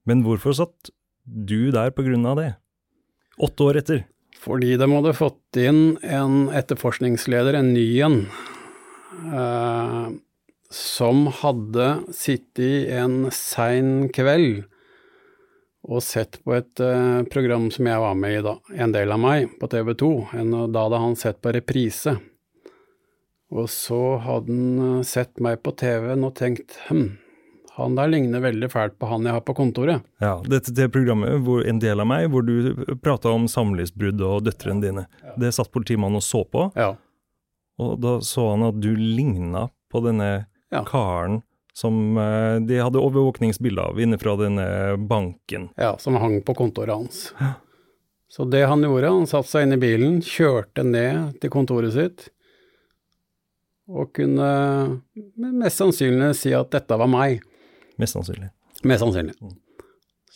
[0.07, 0.91] Men hvorfor satt
[1.27, 2.51] du der på grunn av det?
[3.43, 4.05] Åtte år etter.
[4.39, 8.17] Fordi de hadde fått inn en etterforskningsleder, en ny en,
[9.33, 10.07] eh,
[10.71, 14.65] som hadde sittet en sein kveld
[15.87, 19.21] og sett på et eh, program som jeg var med i da, en del av
[19.23, 20.11] meg, på TV 2.
[20.41, 22.17] En, da hadde han sett på reprise.
[23.55, 27.15] Og så hadde han eh, sett meg på TV-en og tenkt hm,
[27.77, 30.01] han der ligner veldig fælt på han jeg har på kontoret.
[30.23, 34.43] Ja, dette det programmet, hvor en del av meg, hvor du prata om samlivsbrudd og
[34.47, 35.03] døtrene dine.
[35.37, 36.95] Det satt politimannen og så på, Ja.
[37.79, 40.83] og da så han at du ligna på denne Ja.
[40.83, 41.43] karen
[41.77, 45.69] som eh, de hadde overvåkningsbilde av inne fra denne banken.
[45.77, 47.31] Ja, som hang på kontoret hans.
[48.27, 52.25] Så det han gjorde, han satte seg inn i bilen, kjørte ned til kontoret sitt,
[53.87, 54.49] og kunne
[55.37, 57.39] mest sannsynlig si at dette var meg.
[57.97, 58.51] Mest sannsynlig.
[58.85, 59.37] Mest sannsynlig.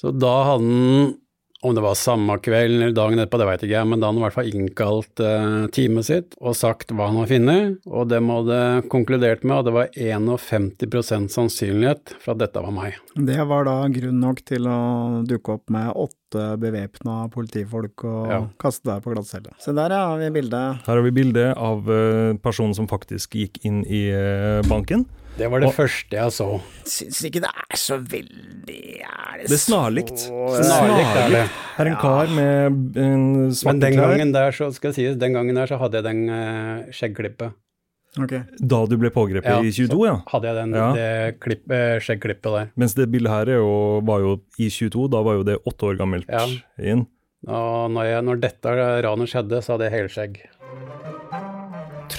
[0.01, 1.11] Så da hadde han,
[1.61, 4.17] om det var samme kveld eller dagen etterpå, det vet ikke jeg, men da hadde
[4.17, 8.07] han i hvert fall innkalt eh, teamet sitt og sagt hva han hadde funnet, og
[8.09, 8.57] dem hadde
[8.89, 12.97] konkludert med at det var 51 sannsynlighet for at dette var meg.
[13.13, 14.79] Det var da grunn nok til å
[15.29, 18.41] dukke opp med åtte bevæpna politifolk og Ja.
[18.57, 19.53] kaste deg på glattcelle.
[19.61, 20.81] Se der, har vi bildet.
[20.87, 25.05] Her har vi bildet av eh, personen som faktisk gikk inn i eh, banken.
[25.37, 26.47] Det var det Og- første jeg så.
[26.85, 30.17] Syns ikke det er så veldig Er Det er snarlikt.
[30.27, 31.45] Snarlikt er det.
[31.77, 34.11] Her er en kar med en Men svarte den klær.
[34.17, 37.53] gangen der, så skal det sies, den gangen der så hadde jeg den uh, skjeggklippet.
[38.19, 38.41] Okay.
[38.59, 40.17] Da du ble pågrepet Ja, i 22, ja.
[40.27, 40.93] Hadde jeg den, Ja.
[40.93, 42.71] det klipp, eh, skjeggklippet der.
[42.75, 45.87] Mens det bildet her er jo, var jo i 22, da var jo det åtte
[45.87, 46.45] år gammelt Ja.
[46.77, 47.07] inn.
[47.47, 48.65] Og når, jeg, når dette
[49.01, 50.41] ranet skjedde, så hadde jeg helskjegg.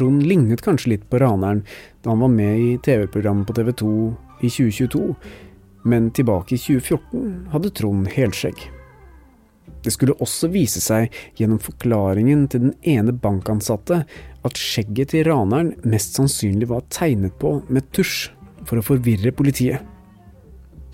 [0.03, 1.61] Trond lignet kanskje litt på raneren
[2.03, 3.91] da han var med i TV-programmet på TV 2
[4.43, 5.03] i 2022,
[5.87, 8.65] men tilbake i 2014 hadde Trond helskjegg.
[9.87, 14.01] Det skulle også vise seg gjennom forklaringen til den ene bankansatte
[14.43, 18.33] at skjegget til raneren mest sannsynlig var tegnet på med tusj
[18.67, 19.87] for å forvirre politiet.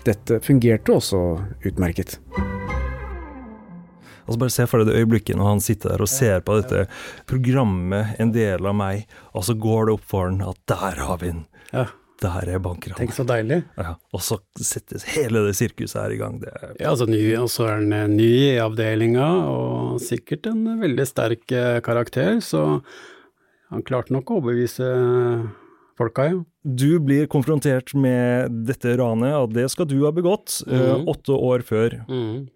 [0.05, 1.23] Dette fungerte også
[1.65, 2.19] utmerket.
[4.29, 6.83] Altså Bare se for deg det øyeblikket når han sitter der og ser på dette
[7.29, 11.17] programmet, en del av meg, og så går det opp for han at der har
[11.21, 11.47] vi den!
[11.73, 11.87] Ja,
[12.19, 12.97] Der er bankranet.
[12.99, 13.61] tenk så deilig.
[13.79, 16.39] Ja, og så settes hele det sirkuset her i gang.
[16.41, 20.49] Det er Ja, altså ny, og så er han eh, ny i avdelinga, og sikkert
[20.51, 22.81] en veldig sterk eh, karakter, så
[23.71, 24.89] han klarte nok å overbevise
[25.99, 26.39] folka, ja.
[26.63, 31.07] Du blir konfrontert med dette ranet, og det skal du ha begått mm.
[31.09, 31.99] Åtte år før.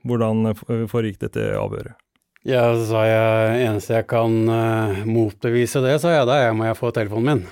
[0.08, 1.98] Hvordan eh, foregikk dette avhøret?
[2.44, 6.68] Ja, så sa jeg eneste jeg kan uh, motbevise det, sa jeg, da jeg må
[6.68, 7.46] jeg få telefonen min.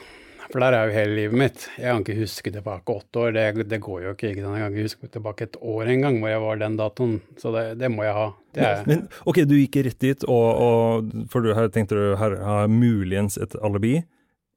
[0.52, 1.66] For der er jo hele livet mitt.
[1.80, 4.34] Jeg kan ikke huske tilbake åtte år, det, det går jo ikke.
[4.34, 4.58] ikke sant?
[4.60, 7.14] Jeg kan ikke huske tilbake et år engang hvor jeg var den datoen.
[7.40, 8.26] Så det, det må jeg ha.
[8.52, 12.18] Det er, Men ok, du gikk rett dit, og, og for du her tenkte du
[12.20, 14.02] her har muligens et alibi.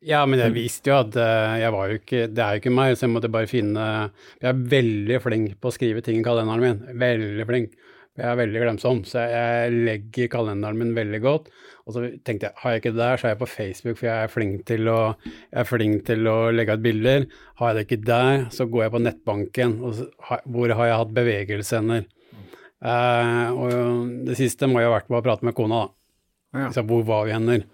[0.05, 2.75] Ja, men jeg visste jo at eh, jeg var jo ikke Det er jo ikke
[2.77, 3.87] meg, så jeg måtte bare finne
[4.41, 7.01] Jeg er veldig flink på å skrive ting i kalenderen min.
[7.01, 7.75] Veldig flink.
[8.15, 11.49] Jeg er veldig glemsom, så jeg, legger kalenderen min veldig godt.
[11.83, 14.07] Og så tenkte jeg, har jeg ikke det der, så er jeg på Facebook, for
[14.07, 17.27] jeg er flink til å, jeg er flink til å legge ut bilder.
[17.59, 20.07] Har jeg det ikke der, så går jeg på nettbanken, og så,
[20.47, 22.07] hvor har jeg hatt bevegelseshender.
[22.85, 25.95] Uh, og det siste må jo ha vært på å prate med kona, da.
[26.55, 26.71] Ja.
[26.71, 27.67] Så hvor var vi hender?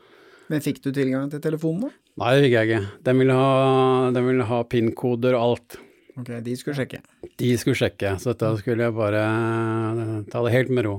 [0.49, 1.97] Men fikk du tilgang til telefonen vår?
[2.21, 2.81] Nei, det fikk jeg ikke.
[3.07, 5.79] De ville ha, ville ha PIN-koder og alt.
[6.21, 7.01] Ok, de skulle sjekke.
[7.41, 10.99] De skulle sjekke, så dette skulle jeg bare eh, ta det helt med ro.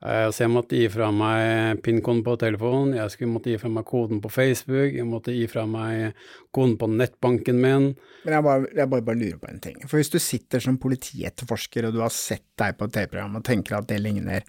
[0.00, 3.68] Eh, Så jeg måtte gi fra meg PIN-koden på telefonen, jeg skulle måtte gi fra
[3.74, 6.14] meg koden på Facebook, jeg måtte gi fra meg
[6.56, 7.90] koden på nettbanken min.
[8.24, 9.76] Men jeg bare, jeg bare, bare lurer på en ting.
[9.84, 13.44] For hvis du sitter som politietterforsker og du har sett deg på et TV-program og
[13.50, 14.48] tenker at det ligner,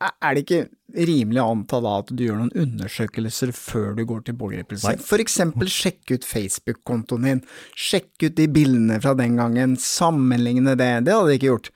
[0.00, 0.60] er det ikke
[1.08, 4.92] rimelig å anta da at du gjør noen undersøkelser før du går til pågripelse?
[5.04, 10.90] For eksempel sjekke ut Facebook-kontoen din, sjekke ut de bildene fra den gangen, sammenligne det.
[11.06, 11.70] Det hadde de ikke gjort.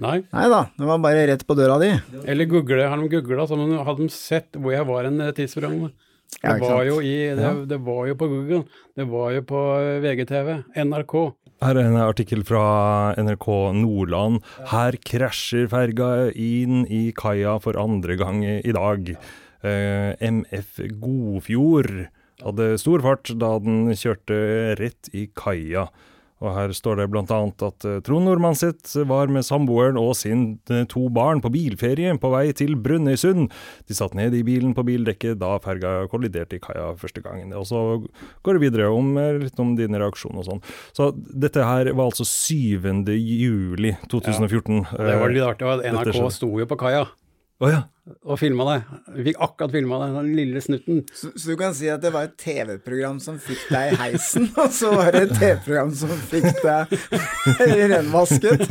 [0.00, 0.22] Nei.
[0.32, 1.90] Nei da, det var bare rett på døra di.
[2.24, 5.92] Eller google, har de googla, så hadde de sett hvor jeg var en tidsprogrammet.
[5.92, 6.06] Det,
[6.46, 8.62] Ja, var jo i, det, det var jo på Google,
[8.96, 9.60] det var jo på
[10.04, 11.14] VGTV, NRK.
[11.60, 13.46] Her er en artikkel fra NRK
[13.76, 14.38] Nordland.
[14.70, 19.10] Her krasjer ferga inn i kaia for andre gang i dag.
[19.60, 22.06] Uh, MF Godfjord
[22.40, 24.38] hadde stor fart da den kjørte
[24.80, 25.90] rett i kaia.
[26.40, 30.44] Og her står det blant annet at Trond Nordmann sitt var med samboeren og sin
[30.72, 33.50] eh, to barn på bilferie på vei til Brønnøysund.
[33.88, 37.52] De satt ned i bilen på bildekket da ferga kolliderte i kaia første gangen.
[37.56, 37.82] Og så
[38.46, 40.64] går det videre om eh, litt om din reaksjon og sånn.
[40.96, 43.04] Så dette her var altså 7.
[43.20, 44.84] juli 2014.
[44.96, 47.04] Det var litt artig, NRK sto jo på kaia
[47.60, 47.84] Å ja.
[48.24, 48.78] Og filma det.
[49.16, 51.02] Vi fikk akkurat filma det, den lille snutten.
[51.14, 54.48] Så, så du kan si at det var et TV-program som fikk deg i heisen,
[54.60, 56.94] og så var det et TV-program som fikk deg
[57.90, 58.64] renvasket.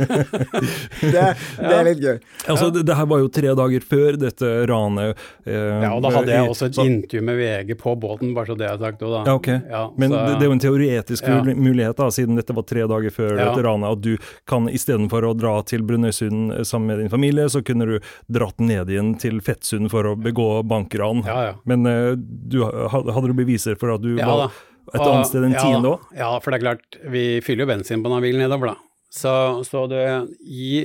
[1.00, 1.24] Det,
[1.60, 2.18] det er litt gøy.
[2.50, 5.16] Altså, det, det her var jo tre dager før dette ranet.
[5.46, 8.50] eh, Ja, og da hadde jeg også et så- intervju med VG på båten, bare
[8.50, 9.22] så det er sagt òg, da.
[9.30, 9.48] Ja, ok.
[9.70, 11.42] Ja, Men så- det, det er jo en teoretisk Ja.
[11.44, 13.44] mulighet, da, siden dette var tre dager før Ja.
[13.50, 17.46] dette ranet, at du kan istedenfor å dra til Brønnøysund eh, sammen med din familie,
[17.48, 17.98] så kunne du
[18.28, 21.22] dratt ned igjen til Fettsund for å begå bankran.
[21.28, 21.54] Ja, ja.
[21.70, 24.50] Men eh, du, hadde du beviser for at du Ja, var
[24.90, 25.94] et annet sted enn ja, tiende da.
[25.94, 26.10] òg?
[26.18, 29.06] Ja, for det er klart, vi fyller jo bensin på denne bilen nedover, da.
[29.14, 29.32] Så,
[29.66, 30.02] så det
[30.42, 30.82] i,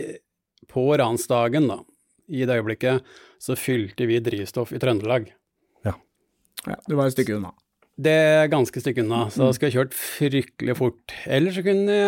[0.69, 1.79] På ransdagen, da,
[2.29, 5.31] i det øyeblikket, så fylte vi drivstoff i Trøndelag.
[6.65, 7.51] Ja, du var et stykke unna.
[7.95, 11.13] Det er ganske stykke unna, så da skulle jeg kjørt fryktelig fort.
[11.31, 11.99] Eller så kunne,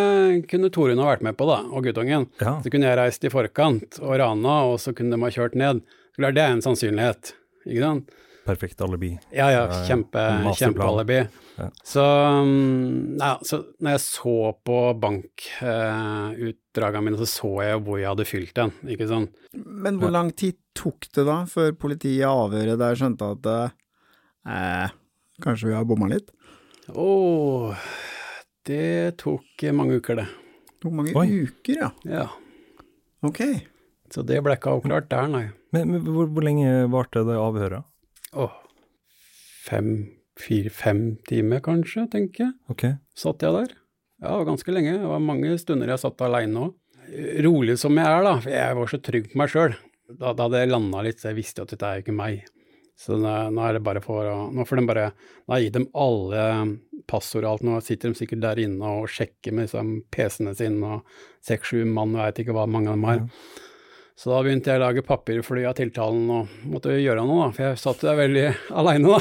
[0.50, 2.26] kunne Torunn ha vært med på da, og guttungen.
[2.41, 2.58] Ja.
[2.63, 5.80] Så kunne jeg reist i forkant og rana, og så kunne de ha kjørt ned.
[6.17, 7.34] Klart, det er en sannsynlighet,
[7.67, 8.15] ikke sant?
[8.47, 9.10] Perfekt alibi.
[9.36, 10.21] Ja, ja, kjempe,
[10.56, 11.17] kjempealibi.
[11.58, 11.65] Ja.
[11.84, 12.03] Så,
[12.47, 18.08] mm, ja, så når jeg så på bankutdragene mine, så så jeg jo hvor jeg
[18.13, 19.36] hadde fylt den, ikke sant.
[19.58, 24.95] Men hvor lang tid tok det da før politiet avhøret der skjønte at eh,
[25.43, 26.32] kanskje vi har bomma litt?
[26.88, 27.73] Å,
[28.69, 30.27] det tok mange uker, det.
[30.71, 31.27] Det tok mange Oi.
[31.49, 31.91] uker, ja.
[32.08, 32.30] Ja.
[33.27, 33.43] Ok.
[34.13, 35.47] Så det ble ikke avklart der, nei.
[35.75, 37.88] Men, men hvor, hvor lenge varte det avhøret?
[38.38, 38.56] Åh,
[39.67, 39.91] fem,
[40.39, 42.56] fire, fem timer kanskje, tenker jeg.
[42.71, 42.86] Ok.
[43.17, 43.75] Satt jeg der.
[44.21, 44.97] Ja, det var ganske lenge.
[45.01, 46.75] Det var mange stunder jeg satt aleine òg.
[47.45, 49.75] Rolig som jeg er, da, for jeg var så trygg på meg sjøl.
[50.08, 52.47] Da, da jeg landa litt, så jeg visste at dette er jo ikke meg.
[52.97, 55.67] Så nå, nå er det bare for å Nå får de bare Nå har jeg
[55.67, 56.45] gitt dem alle
[57.08, 57.65] passord og alt.
[57.67, 62.15] Nå sitter de sikkert der inne og sjekker med liksom, PC-ene sine og seks-sju mann,
[62.17, 63.21] jeg veit ikke hva mange av dem har.
[64.17, 67.67] Så da begynte jeg å lage papirfly av tiltalen og måtte gjøre noe, da, for
[67.67, 68.47] jeg satt der veldig
[68.82, 69.19] aleine.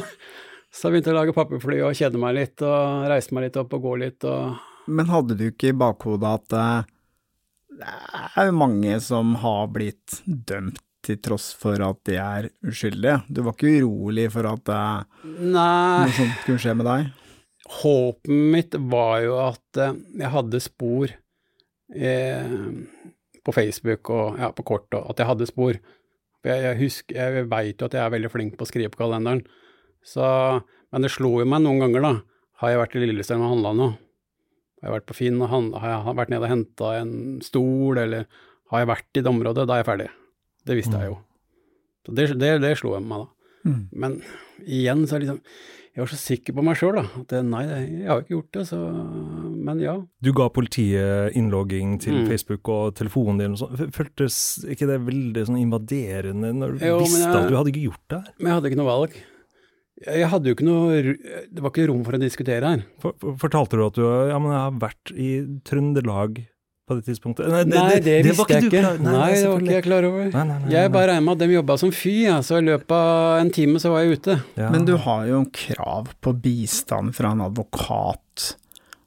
[0.72, 3.76] Så jeg begynte å lage papirfly og kjede meg litt og reise meg litt opp
[3.76, 4.56] og gå litt og
[4.86, 6.88] Men hadde du ikke i bakhodet at eh,
[7.76, 7.92] det
[8.40, 13.20] er jo mange som har blitt dømt til tross for at de er uskyldige?
[13.28, 17.14] Du var ikke urolig for at eh, Nei, noe sånt kunne skje med deg?
[17.66, 21.10] håpet mitt var jo at eh, jeg hadde spor
[21.94, 22.52] eh,
[23.46, 25.78] på Facebook og ja, på kort, og at jeg hadde spor.
[26.46, 29.00] Jeg, jeg husker, jeg veit jo at jeg er veldig flink på å skrive på
[29.00, 29.44] kalenderen.
[30.06, 30.26] Så,
[30.94, 32.12] men det slo jo meg noen ganger, da.
[32.62, 33.96] Har jeg vært i Lillestrøm og handla noe?
[34.80, 35.82] Har jeg vært på Finn og handla?
[35.82, 38.28] Har jeg vært nede og henta en stol, eller
[38.72, 39.66] har jeg vært i det området?
[39.66, 40.10] Da er jeg ferdig.
[40.66, 41.16] Det visste jeg jo.
[42.06, 43.32] Så det, det, det slo jeg meg da.
[43.66, 43.80] Mm.
[43.98, 44.20] Men
[44.62, 45.40] igjen så er liksom
[45.96, 46.98] Jeg var så sikker på meg sjøl.
[47.00, 48.80] At nei, jeg har ikke gjort det, så
[49.66, 49.94] Men ja.
[50.22, 52.26] Du ga politiet innlogging til Mm.
[52.28, 53.90] Facebook og telefonen din og sånn.
[53.96, 54.36] Føltes
[54.68, 58.08] ikke det veldig sånn invaderende når du Jo, visste jeg- at du hadde ikke gjort
[58.12, 58.20] det?
[58.38, 59.16] Men jeg hadde ikke noe valg.
[60.06, 61.02] Jeg hadde jo ikke noe
[61.54, 62.84] Det var ikke rom for å diskutere her.
[63.00, 66.46] For, fortalte du at du ja, men jeg har vært i Trøndelag
[66.86, 67.48] på det tidspunktet?
[67.50, 68.82] Nei, Nei, det, var visste jeg du ikke.
[68.82, 70.24] klar- Nei, det var ikke jeg klar over.
[70.30, 70.92] Nei, nei, nei, Jeg nei.
[70.94, 73.80] bare regner med at de jobba som fy, ja, så i løpet av en time
[73.82, 74.36] så var jeg ute.
[74.56, 74.70] Ja.
[74.70, 78.52] Men du har jo krav på bistand fra en advokat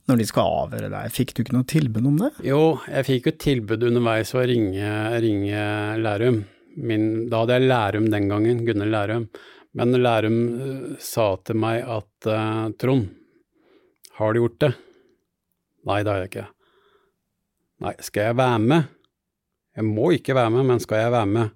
[0.10, 1.12] når de skal avhøre deg.
[1.13, 2.32] Fikk du ikke noe tilbud om det?
[2.44, 5.63] Jo, jeg fikk jo tilbud underveis å ringe, ringe
[6.02, 6.44] Lærum.
[6.80, 9.30] Min, da hadde jeg Lærum den gangen, Gunnar Lærum.
[9.78, 13.08] Men Lærum eh, sa til meg at eh, Trond,
[14.18, 14.72] har du gjort det?
[15.86, 16.48] Nei, det har jeg ikke.
[17.80, 18.88] Nei, skal jeg være med?
[19.80, 21.52] Jeg må ikke være med, men skal jeg være med?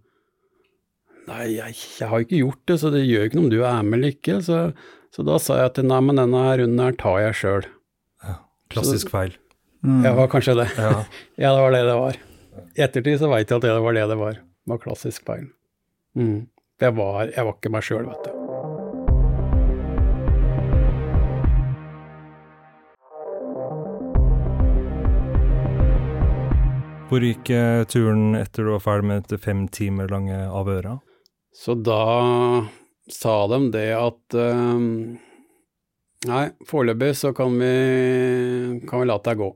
[1.28, 3.88] Nei, jeg, jeg har ikke gjort det, så det gjør ikke noe om du er
[3.88, 4.38] med eller ikke.
[4.44, 4.60] Så,
[5.16, 7.68] så da sa jeg at nei, men denne runden her tar jeg sjøl.
[8.74, 9.36] Klassisk feil.
[9.84, 10.70] Jeg var kanskje det.
[10.80, 10.94] Ja.
[11.44, 12.22] Ja, det var det det var.
[12.78, 14.40] I ettertid så veit jeg at det var det det var.
[14.40, 15.50] Det var klassisk feil.
[16.16, 16.48] Mm.
[16.82, 18.43] Jeg, var, jeg var ikke meg sjøl, vet du.
[27.14, 31.04] Hvor gikk eh, turen etter du var ferdig med dette fem timer lange avhøret?
[31.54, 32.66] Så da
[33.06, 34.88] sa de det at eh,
[36.24, 37.70] Nei, foreløpig så kan vi,
[38.90, 39.52] kan vi la deg gå.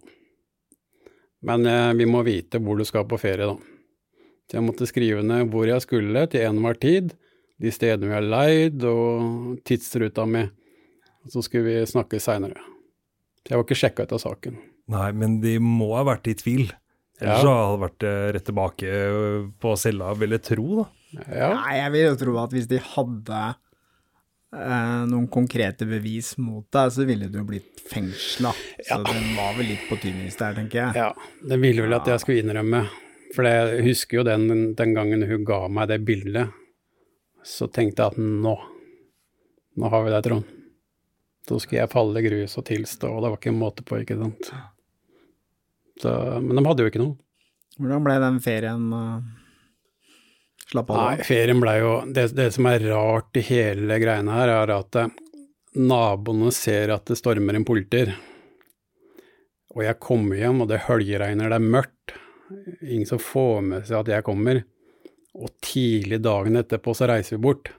[1.50, 3.58] Men eh, vi må vite hvor du skal på ferie, da.
[4.46, 7.16] Så jeg måtte skrive ned hvor jeg skulle til enhver tid,
[7.58, 10.46] de stedene vi har leid, og tidsruta mi.
[11.26, 12.62] Så skulle vi snakke seinere.
[13.50, 14.62] Jeg var ikke sjekka ut av saken.
[14.94, 16.70] Nei, men de må ha vært i tvil.
[17.20, 17.42] Ellers Ja.
[17.42, 20.86] så hadde det vært eh, rett tilbake eh, på cella, vil jeg tro, da.
[21.34, 21.48] Ja.
[21.56, 23.40] Nei, jeg vil jo tro at hvis de hadde
[24.54, 28.52] eh, noen konkrete bevis mot deg, så ville du blitt fengsla.
[28.86, 31.02] Så den var vel litt på tynn is der, tenker jeg.
[31.02, 31.10] Ja,
[31.48, 32.84] det ville vel at jeg skulle innrømme.
[33.36, 36.54] For jeg husker jo den, den gangen hun ga meg det bildet,
[37.48, 38.54] så tenkte jeg at nå,
[39.80, 40.54] nå har vi deg, Trond.
[41.48, 44.00] Så skulle jeg falle i grus og tilstå, og det var ikke en måte på,
[44.04, 44.50] ikke sant.
[46.02, 47.18] Så, men de hadde jo ikke noe.
[47.78, 49.20] Hvordan ble den ferien uh,
[50.72, 51.02] slapp av?
[51.02, 55.00] Nei, ferien ble jo det, det som er rart i hele greiene her, er at
[55.02, 55.12] eh,
[55.78, 58.16] naboene ser at det stormer en polter.
[59.78, 62.16] Og jeg kommer hjem, og det høljeregner, det er mørkt.
[62.82, 64.64] Ingen som får med seg at jeg kommer.
[65.38, 67.70] Og tidlig dagen etterpå så reiser vi bort.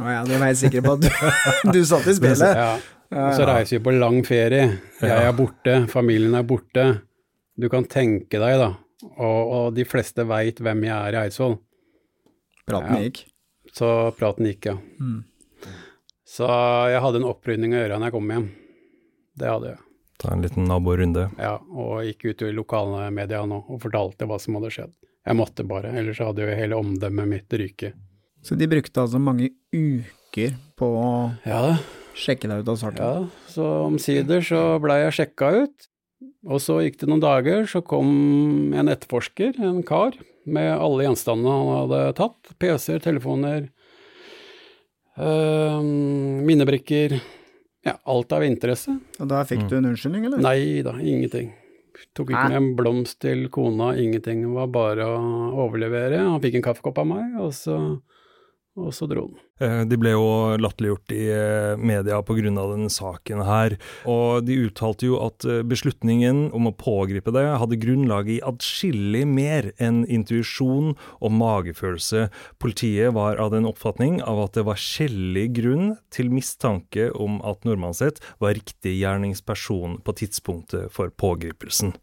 [0.00, 1.08] Å ja, du var helt sikker på at du,
[1.74, 2.58] du satt i spillet?
[2.60, 2.74] Ja.
[3.10, 4.66] Og så reiser vi på lang ferie.
[5.02, 6.84] Jeg er borte, familien er borte.
[7.60, 8.70] Du kan tenke deg, da.
[9.10, 11.58] Og, og de fleste veit hvem jeg er i Eidsvoll.
[12.68, 13.02] Praten Ja.
[13.04, 13.20] gikk.
[13.76, 14.76] Så praten gikk, ja.
[15.00, 15.20] Mm.
[16.26, 16.48] Så
[16.90, 18.48] jeg hadde en opprydning å gjøre når jeg kom hjem.
[19.40, 19.80] Det hadde jeg.
[20.20, 21.28] Ta en liten naborunde.
[21.40, 24.92] Ja, og gikk ut i lokale media nå og fortalte hva som hadde skjedd.
[25.26, 27.96] Jeg måtte bare, ellers hadde jo hele omdømmet mitt ryket.
[28.44, 31.08] Så de brukte altså mange uker på å
[31.44, 31.76] Ja
[32.20, 33.04] sjekke deg ut av starten?
[33.04, 35.86] Ja, så omsider så blei jeg sjekka ut.
[36.48, 40.16] Og så gikk det noen dager, så kom en etterforsker, en kar,
[40.48, 42.52] med alle gjenstandene han hadde tatt.
[42.62, 43.68] PC-er, telefoner,
[45.20, 45.80] øh,
[46.48, 47.20] minnebrikker.
[47.86, 48.96] Ja, alt av interesse.
[49.20, 50.42] Og da fikk du en unnskyldning, eller?
[50.44, 51.52] Nei da, ingenting.
[52.16, 54.42] Tok ikke med en blomst til kona, ingenting.
[54.44, 55.20] Det var bare å
[55.66, 56.20] overlevere.
[56.24, 57.76] Han fikk en kaffekopp av meg, og så,
[58.88, 59.38] og så dro han.
[59.60, 62.40] Eh, De ble jo latterliggjort i eh, media pga.
[62.40, 63.76] denne saken her,
[64.08, 69.26] og de uttalte jo at eh, beslutningen om å pågripe det hadde grunnlag i adskillig
[69.28, 72.28] mer enn intuisjon og magefølelse.
[72.58, 77.66] Politiet var av den oppfatning av at det var skjellig grunn til mistanke om at
[77.68, 81.94] Normanseth var riktig gjerningsperson på tidspunktet for pågripelsen.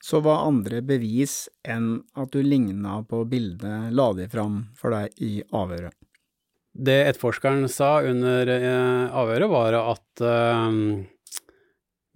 [0.00, 5.20] Så hva andre bevis enn at du ligna på bildet la de fram for deg
[5.20, 5.92] i avhøret?
[6.70, 10.70] Det etterforskeren sa under eh, avhøret, var at uh,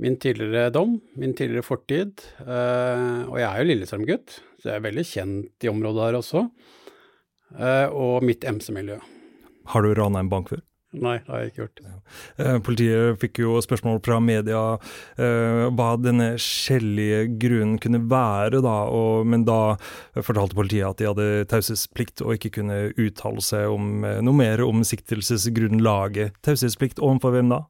[0.01, 4.87] min tidligere dom, min tidligere fortid uh, Og jeg er jo Lillestrøm-gutt, så jeg er
[4.87, 6.47] veldig kjent i området her også.
[7.55, 9.01] Uh, og mitt MC-miljø.
[9.75, 10.63] Har du rana en bank før?
[10.95, 11.81] Nei, det har jeg ikke gjort.
[12.39, 14.61] Eh, Politiet fikk jo spørsmål fra media
[15.19, 19.75] eh, hva denne skjellige grunnen kunne være, da, og, men da
[20.23, 24.63] fortalte politiet at de hadde taushetsplikt og ikke kunne uttale seg om eh, noe mer
[24.67, 26.39] om siktelsesgrunnlaget.
[26.47, 27.65] Taushetsplikt overfor hvem da?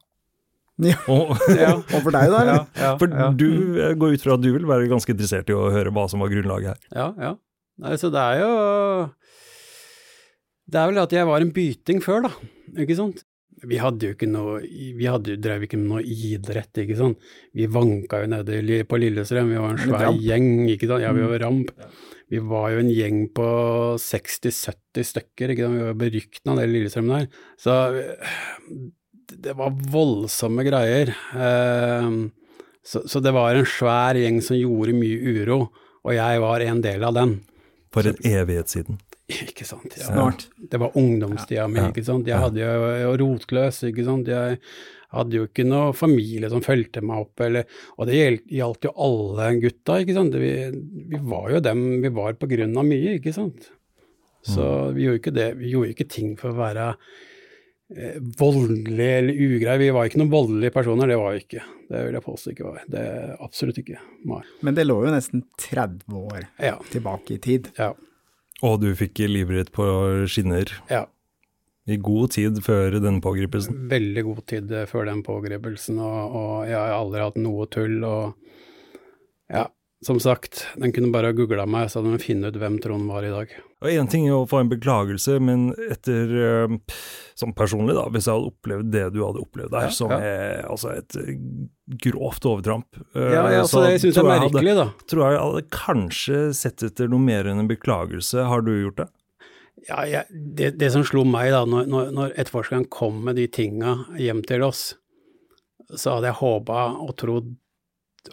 [0.83, 0.97] Ja.
[1.13, 1.71] Og, Ja.
[1.79, 2.65] Og for deg, da, eller?
[2.75, 3.29] ja, for ja.
[3.31, 3.47] du
[3.79, 6.21] eh, går ut fra at du vil være ganske interessert i å høre hva som
[6.21, 6.81] var grunnlaget her.
[6.91, 7.31] Ja, ja.
[7.81, 8.51] Nei, så det er jo
[10.71, 12.31] Det er vel at jeg var en byting før, da.
[12.83, 13.23] Ikke sant?
[13.65, 17.21] Vi hadde jo ikke noe Vi hadde, drev ikke med noe idrett, ikke sant.
[17.55, 21.05] Vi vanka jo nede på Lillestrøm, vi var en svær gjeng, ikke sant.
[21.05, 21.71] Ja, vi var ramp.
[22.33, 23.47] Vi var jo en gjeng på
[24.01, 25.79] 60-70 stykker, ikke sant.
[25.79, 27.29] Vi var berykta av det Lillestrøm der.
[27.61, 27.77] Så
[29.45, 31.13] det var voldsomme greier.
[31.35, 32.09] Eh,
[32.85, 35.55] Så, så det var en svær gjeng som gjorde mye uro,
[36.05, 37.31] og jeg var en del av den.
[37.89, 38.99] For en evighet siden.
[39.31, 39.95] Ikke sant.
[39.97, 40.05] Ja.
[40.11, 40.47] Snart.
[40.69, 42.27] Det var ungdomstida mi, ikke sant.
[42.29, 44.27] Jeg hadde jo jeg var rotløs, ikke sant.
[44.29, 44.59] Jeg
[45.15, 47.65] hadde jo ikke noe familie som fulgte meg opp, eller
[47.97, 48.19] Og det
[48.51, 50.35] gjaldt jo alle gutta, ikke sant.
[50.37, 50.51] Vi,
[51.09, 53.71] vi var jo dem vi var på grunn av mye, ikke sant.
[54.45, 55.47] Så vi gjorde ikke det.
[55.57, 56.91] Vi gjorde ikke ting for å være
[57.97, 59.79] eh, voldelige eller ugreie.
[59.81, 61.63] Vi var ikke noen voldelige personer, det var vi ikke.
[61.89, 62.83] Det vil jeg påstå ikke var.
[62.93, 63.05] Det
[63.45, 63.97] absolutt ikke.
[64.29, 64.43] Nei.
[64.65, 66.77] Men det lå jo nesten 30 år Ja.
[66.93, 67.71] tilbake i tid.
[67.77, 67.95] Ja.
[68.63, 69.85] Og du fikk livet ditt på
[70.31, 71.03] skinner ja.
[71.91, 73.87] i god tid før den pågripelsen.
[73.91, 77.97] veldig god tid eh, før den pågripelsen, og, og jeg har aldri hatt noe tull.
[78.07, 79.67] Og ja,
[80.05, 83.07] som sagt, den kunne bare ha googla meg, så hadde de funnet ut hvem Trond
[83.09, 83.51] var i dag.
[83.81, 86.75] Og Én ting er å få en beklagelse, men etter eh,
[87.37, 90.19] Som personlig, da, hvis jeg hadde opplevd det du hadde opplevd der, Ja, som ja.
[90.23, 91.35] er altså et eh,
[92.05, 94.87] grovt overtramp eh, Ja, ja, altså, så det syns jeg tror er hadde- merkelig, da.
[95.11, 98.45] tror jeg hadde kanskje sett etter noe mer enn en beklagelse.
[98.47, 99.09] Har du gjort det?
[99.89, 100.25] Ja, jeg,
[100.57, 104.39] det, det som slo meg da, når, når, når etterforskeren kom med de tinga hjem
[104.47, 104.93] til oss,
[105.93, 107.51] så hadde jeg håpa og trodd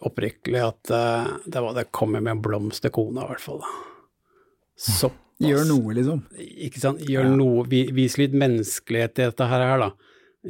[0.01, 3.61] oppriktig at eh, det, var, det kommer med en blomst til kona, i hvert fall.
[3.65, 3.73] da.
[4.83, 5.19] Såpass.
[5.43, 6.21] Gjør noe, liksom.
[6.39, 7.01] Ikke sant.
[7.09, 9.89] Gjør noe, vis litt menneskelighet i dette her, da.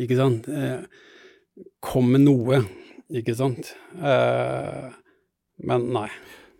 [0.05, 0.49] Ikke sant.
[0.53, 0.83] Eh,
[1.85, 2.61] kom med noe,
[3.13, 3.73] ikke sant.
[3.97, 4.91] Eh,
[5.65, 6.09] men nei.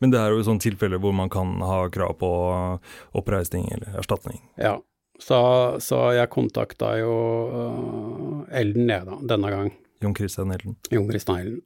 [0.03, 2.31] Men det er jo sånne tilfeller hvor man kan ha krav på
[3.19, 4.41] oppreisning eller erstatning.
[4.59, 4.79] Ja.
[5.23, 5.39] Så,
[5.79, 7.13] så jeg kontakta jo
[7.53, 9.69] uh, Elden, jeg, da, denne gang.
[10.03, 10.75] Jon Christian Elden.
[10.91, 11.61] Jon Christian Elden.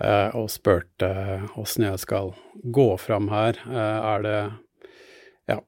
[0.00, 1.10] Eh, og spurte
[1.58, 2.32] åssen jeg skal
[2.62, 3.58] gå fram her.
[3.66, 4.38] Eh, er det
[5.48, 5.60] Ja.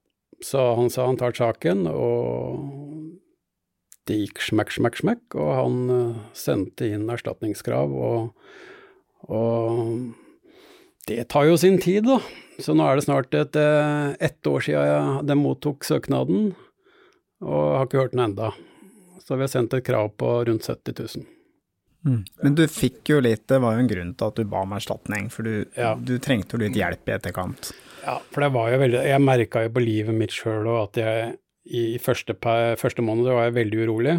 [0.42, 3.18] Så han sa han tar saken, og
[4.06, 8.34] det gikk smekk, smekk, smekk, og han eh, sendte inn erstatningskrav, og,
[9.28, 10.14] og
[11.08, 12.20] det tar jo sin tid, da.
[12.60, 13.56] Så nå er det snart et,
[14.22, 16.54] ett år siden jeg, de mottok søknaden,
[17.44, 18.52] og har ikke hørt den enda.
[19.24, 21.33] Så vi har sendt et krav på rundt 70 000.
[22.04, 24.74] Men du fikk jo litt, det var jo en grunn til at du ba om
[24.76, 25.94] erstatning, for du, Ja.
[25.96, 27.72] du trengte jo litt hjelp i etterkant.
[28.04, 31.00] Ja, for det var jo veldig Jeg merka jo på livet mitt sjøl òg at
[31.00, 32.34] jeg i første,
[32.76, 34.18] første måned var jeg veldig urolig.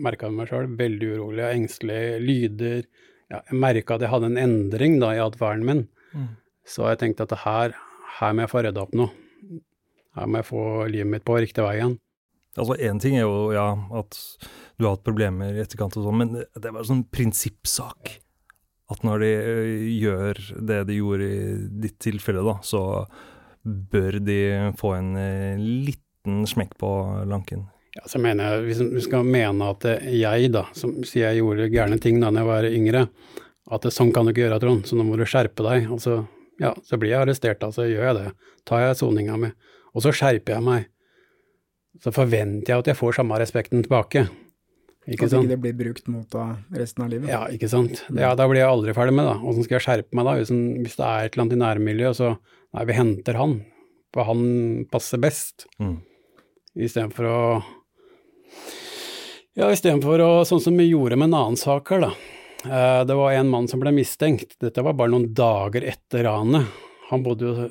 [0.00, 2.84] Merka meg sjøl veldig urolig, engstelig, lyder
[3.30, 5.84] ja, Jeg merka at jeg hadde en endring da i atferden min.
[6.64, 7.74] Så jeg tenkte at her,
[8.18, 9.10] her må jeg få rydda opp noe.
[10.16, 11.98] Her må jeg få livet mitt på riktig vei igjen.
[12.56, 13.66] Altså Én ting er jo ja,
[14.00, 14.16] at
[14.78, 18.18] du har hatt problemer i etterkant og sånn, men det- var en sånn prinsippsak.
[18.90, 19.30] At når de
[20.00, 23.06] gjør det de gjorde i ditt tilfelle, da, så
[23.66, 25.14] bør de få en
[25.84, 27.66] liten smekk på lanken.
[27.96, 31.70] Ja, så mener jeg, Hvis du skal mene at jeg, da, som sier jeg gjorde
[31.72, 33.08] gærne ting da jeg var yngre,
[33.72, 35.90] at sånn kan du ikke gjøre, Trond, så nå må du skjerpe deg.
[35.90, 36.20] Og så,
[36.60, 38.32] ja, så blir jeg arrestert, da, så gjør jeg det.
[38.68, 39.50] Tar jeg soninga mi.
[39.96, 40.86] Og så skjerper jeg meg.
[42.04, 44.26] Så forventer jeg at jeg får samme respekten tilbake.
[45.06, 45.44] Ikke At sant?
[45.46, 47.28] ikke det blir brukt mot deg resten av livet.
[47.30, 48.00] Ja, ikke sant.
[48.10, 49.36] Ja, da blir jeg aldri ferdig med, det.
[49.46, 52.18] Åssen skal jeg skjerpe meg da, hvis, hvis det er et eller annet i nærmiljøet,
[52.18, 52.32] så
[52.76, 53.52] Nei, vi henter han,
[54.12, 54.40] for han
[54.92, 55.64] passer best.
[55.80, 56.00] Mm.
[56.76, 57.38] Istedenfor å
[59.56, 62.10] Ja, istedenfor å Sånn som vi gjorde med en annen sak her, da.
[62.66, 64.58] Eh, Det var en mann som ble mistenkt.
[64.60, 66.66] Dette var bare noen dager etter ranet.
[67.10, 67.68] Han bodde jo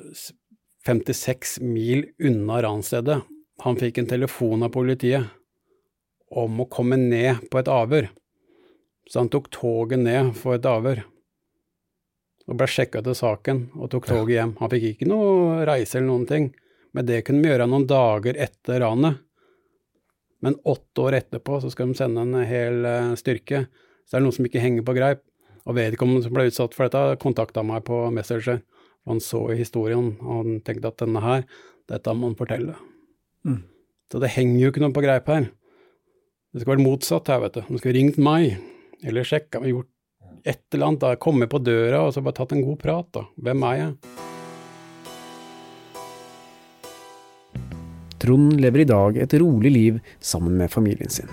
[0.88, 3.20] 56 mil unna ransstedet.
[3.66, 5.26] Han fikk en telefon av politiet
[6.30, 8.06] om å komme ned på et avhør.
[9.10, 11.00] Så han tok toget ned for et avhør.
[12.46, 14.54] Og ble sjekka til saken, og tok toget hjem.
[14.60, 16.48] Han fikk ikke noe reise eller noen ting,
[16.94, 19.18] men det kunne vi gjøre noen dager etter ranet.
[20.46, 23.66] Men åtte år etterpå så skal de sende en hel eh, styrke.
[24.06, 25.26] Så det er noen som ikke henger på greip.
[25.66, 28.62] Og vedkommende som ble utsatt for dette, kontakta meg på Messenger.
[29.10, 31.48] Han så historien, og han tenkte at denne her,
[31.90, 32.78] dette må han fortelle.
[33.46, 33.62] Mm.
[34.12, 35.50] Så det henger jo ikke noe på greip her.
[36.54, 37.62] Det skal være motsatt her, vet du.
[37.68, 38.56] De skulle ringt meg,
[39.06, 39.90] eller sjekka, gjort
[40.46, 41.16] et eller annet, da.
[41.18, 43.26] kommet på døra og så bare tatt en god prat, da.
[43.42, 43.90] Hvem er jeg?
[48.22, 51.28] Trond lever i dag et rolig liv sammen med familien sin.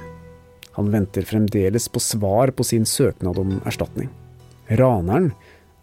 [0.74, 4.10] Han venter fremdeles på svar på sin søknad om erstatning.
[4.68, 5.32] Raneren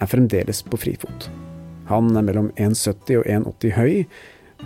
[0.03, 1.31] er fremdeles på frifot.
[1.91, 3.95] Han er mellom 1,70 og 1,80 høy,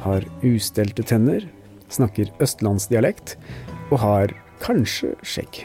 [0.03, 1.47] har ustelte tenner,
[1.93, 3.37] snakker østlandsdialekt
[3.93, 4.35] og har
[4.65, 5.65] kanskje skjegg.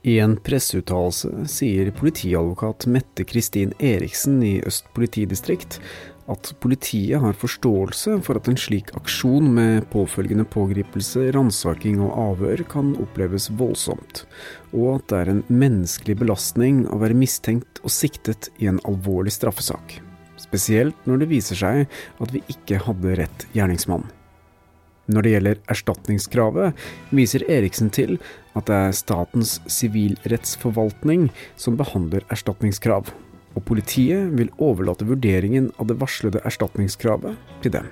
[0.00, 5.76] I en presseuttalelse sier politiadvokat Mette Kristin Eriksen i Øst politidistrikt
[6.30, 12.62] at politiet har forståelse for at en slik aksjon med påfølgende pågripelse, ransaking og avhør
[12.70, 14.24] kan oppleves voldsomt,
[14.72, 19.34] og at det er en menneskelig belastning å være mistenkt og siktet i en alvorlig
[19.34, 19.98] straffesak.
[20.40, 21.84] Spesielt når det viser seg
[22.20, 24.06] at vi ikke hadde rett gjerningsmann.
[25.10, 28.18] Når det gjelder erstatningskravet, viser Eriksen til
[28.58, 31.28] at det er Statens sivilrettsforvaltning
[31.58, 33.10] som behandler erstatningskrav,
[33.56, 37.34] og politiet vil overlate vurderingen av det varslede erstatningskravet
[37.64, 37.90] til dem.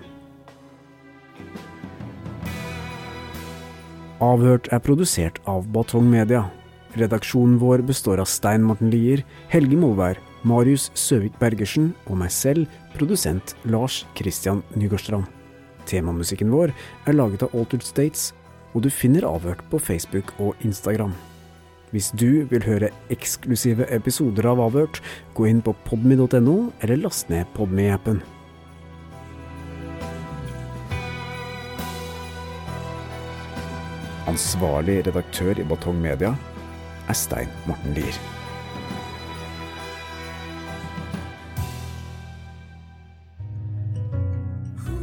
[4.22, 6.49] Avhørt er produsert av Batong Media.
[6.99, 12.68] Redaksjonen vår består av Stein Morten Lier, Helge Molvær, Marius Søvik Bergersen og meg selv,
[12.95, 15.26] produsent Lars Christian Nygårdstrand.
[15.89, 16.74] Temamusikken vår
[17.09, 18.30] er laget av Altered States,
[18.76, 21.14] og du finner Avhørt på Facebook og Instagram.
[21.91, 25.01] Hvis du vil høre eksklusive episoder av Avhørt,
[25.34, 28.20] gå inn på podmy.no, eller last ned Podmy-appen.
[34.28, 36.34] Ansvarlig redaktør i Batong Media
[37.09, 38.38] er Stein Morten Lier.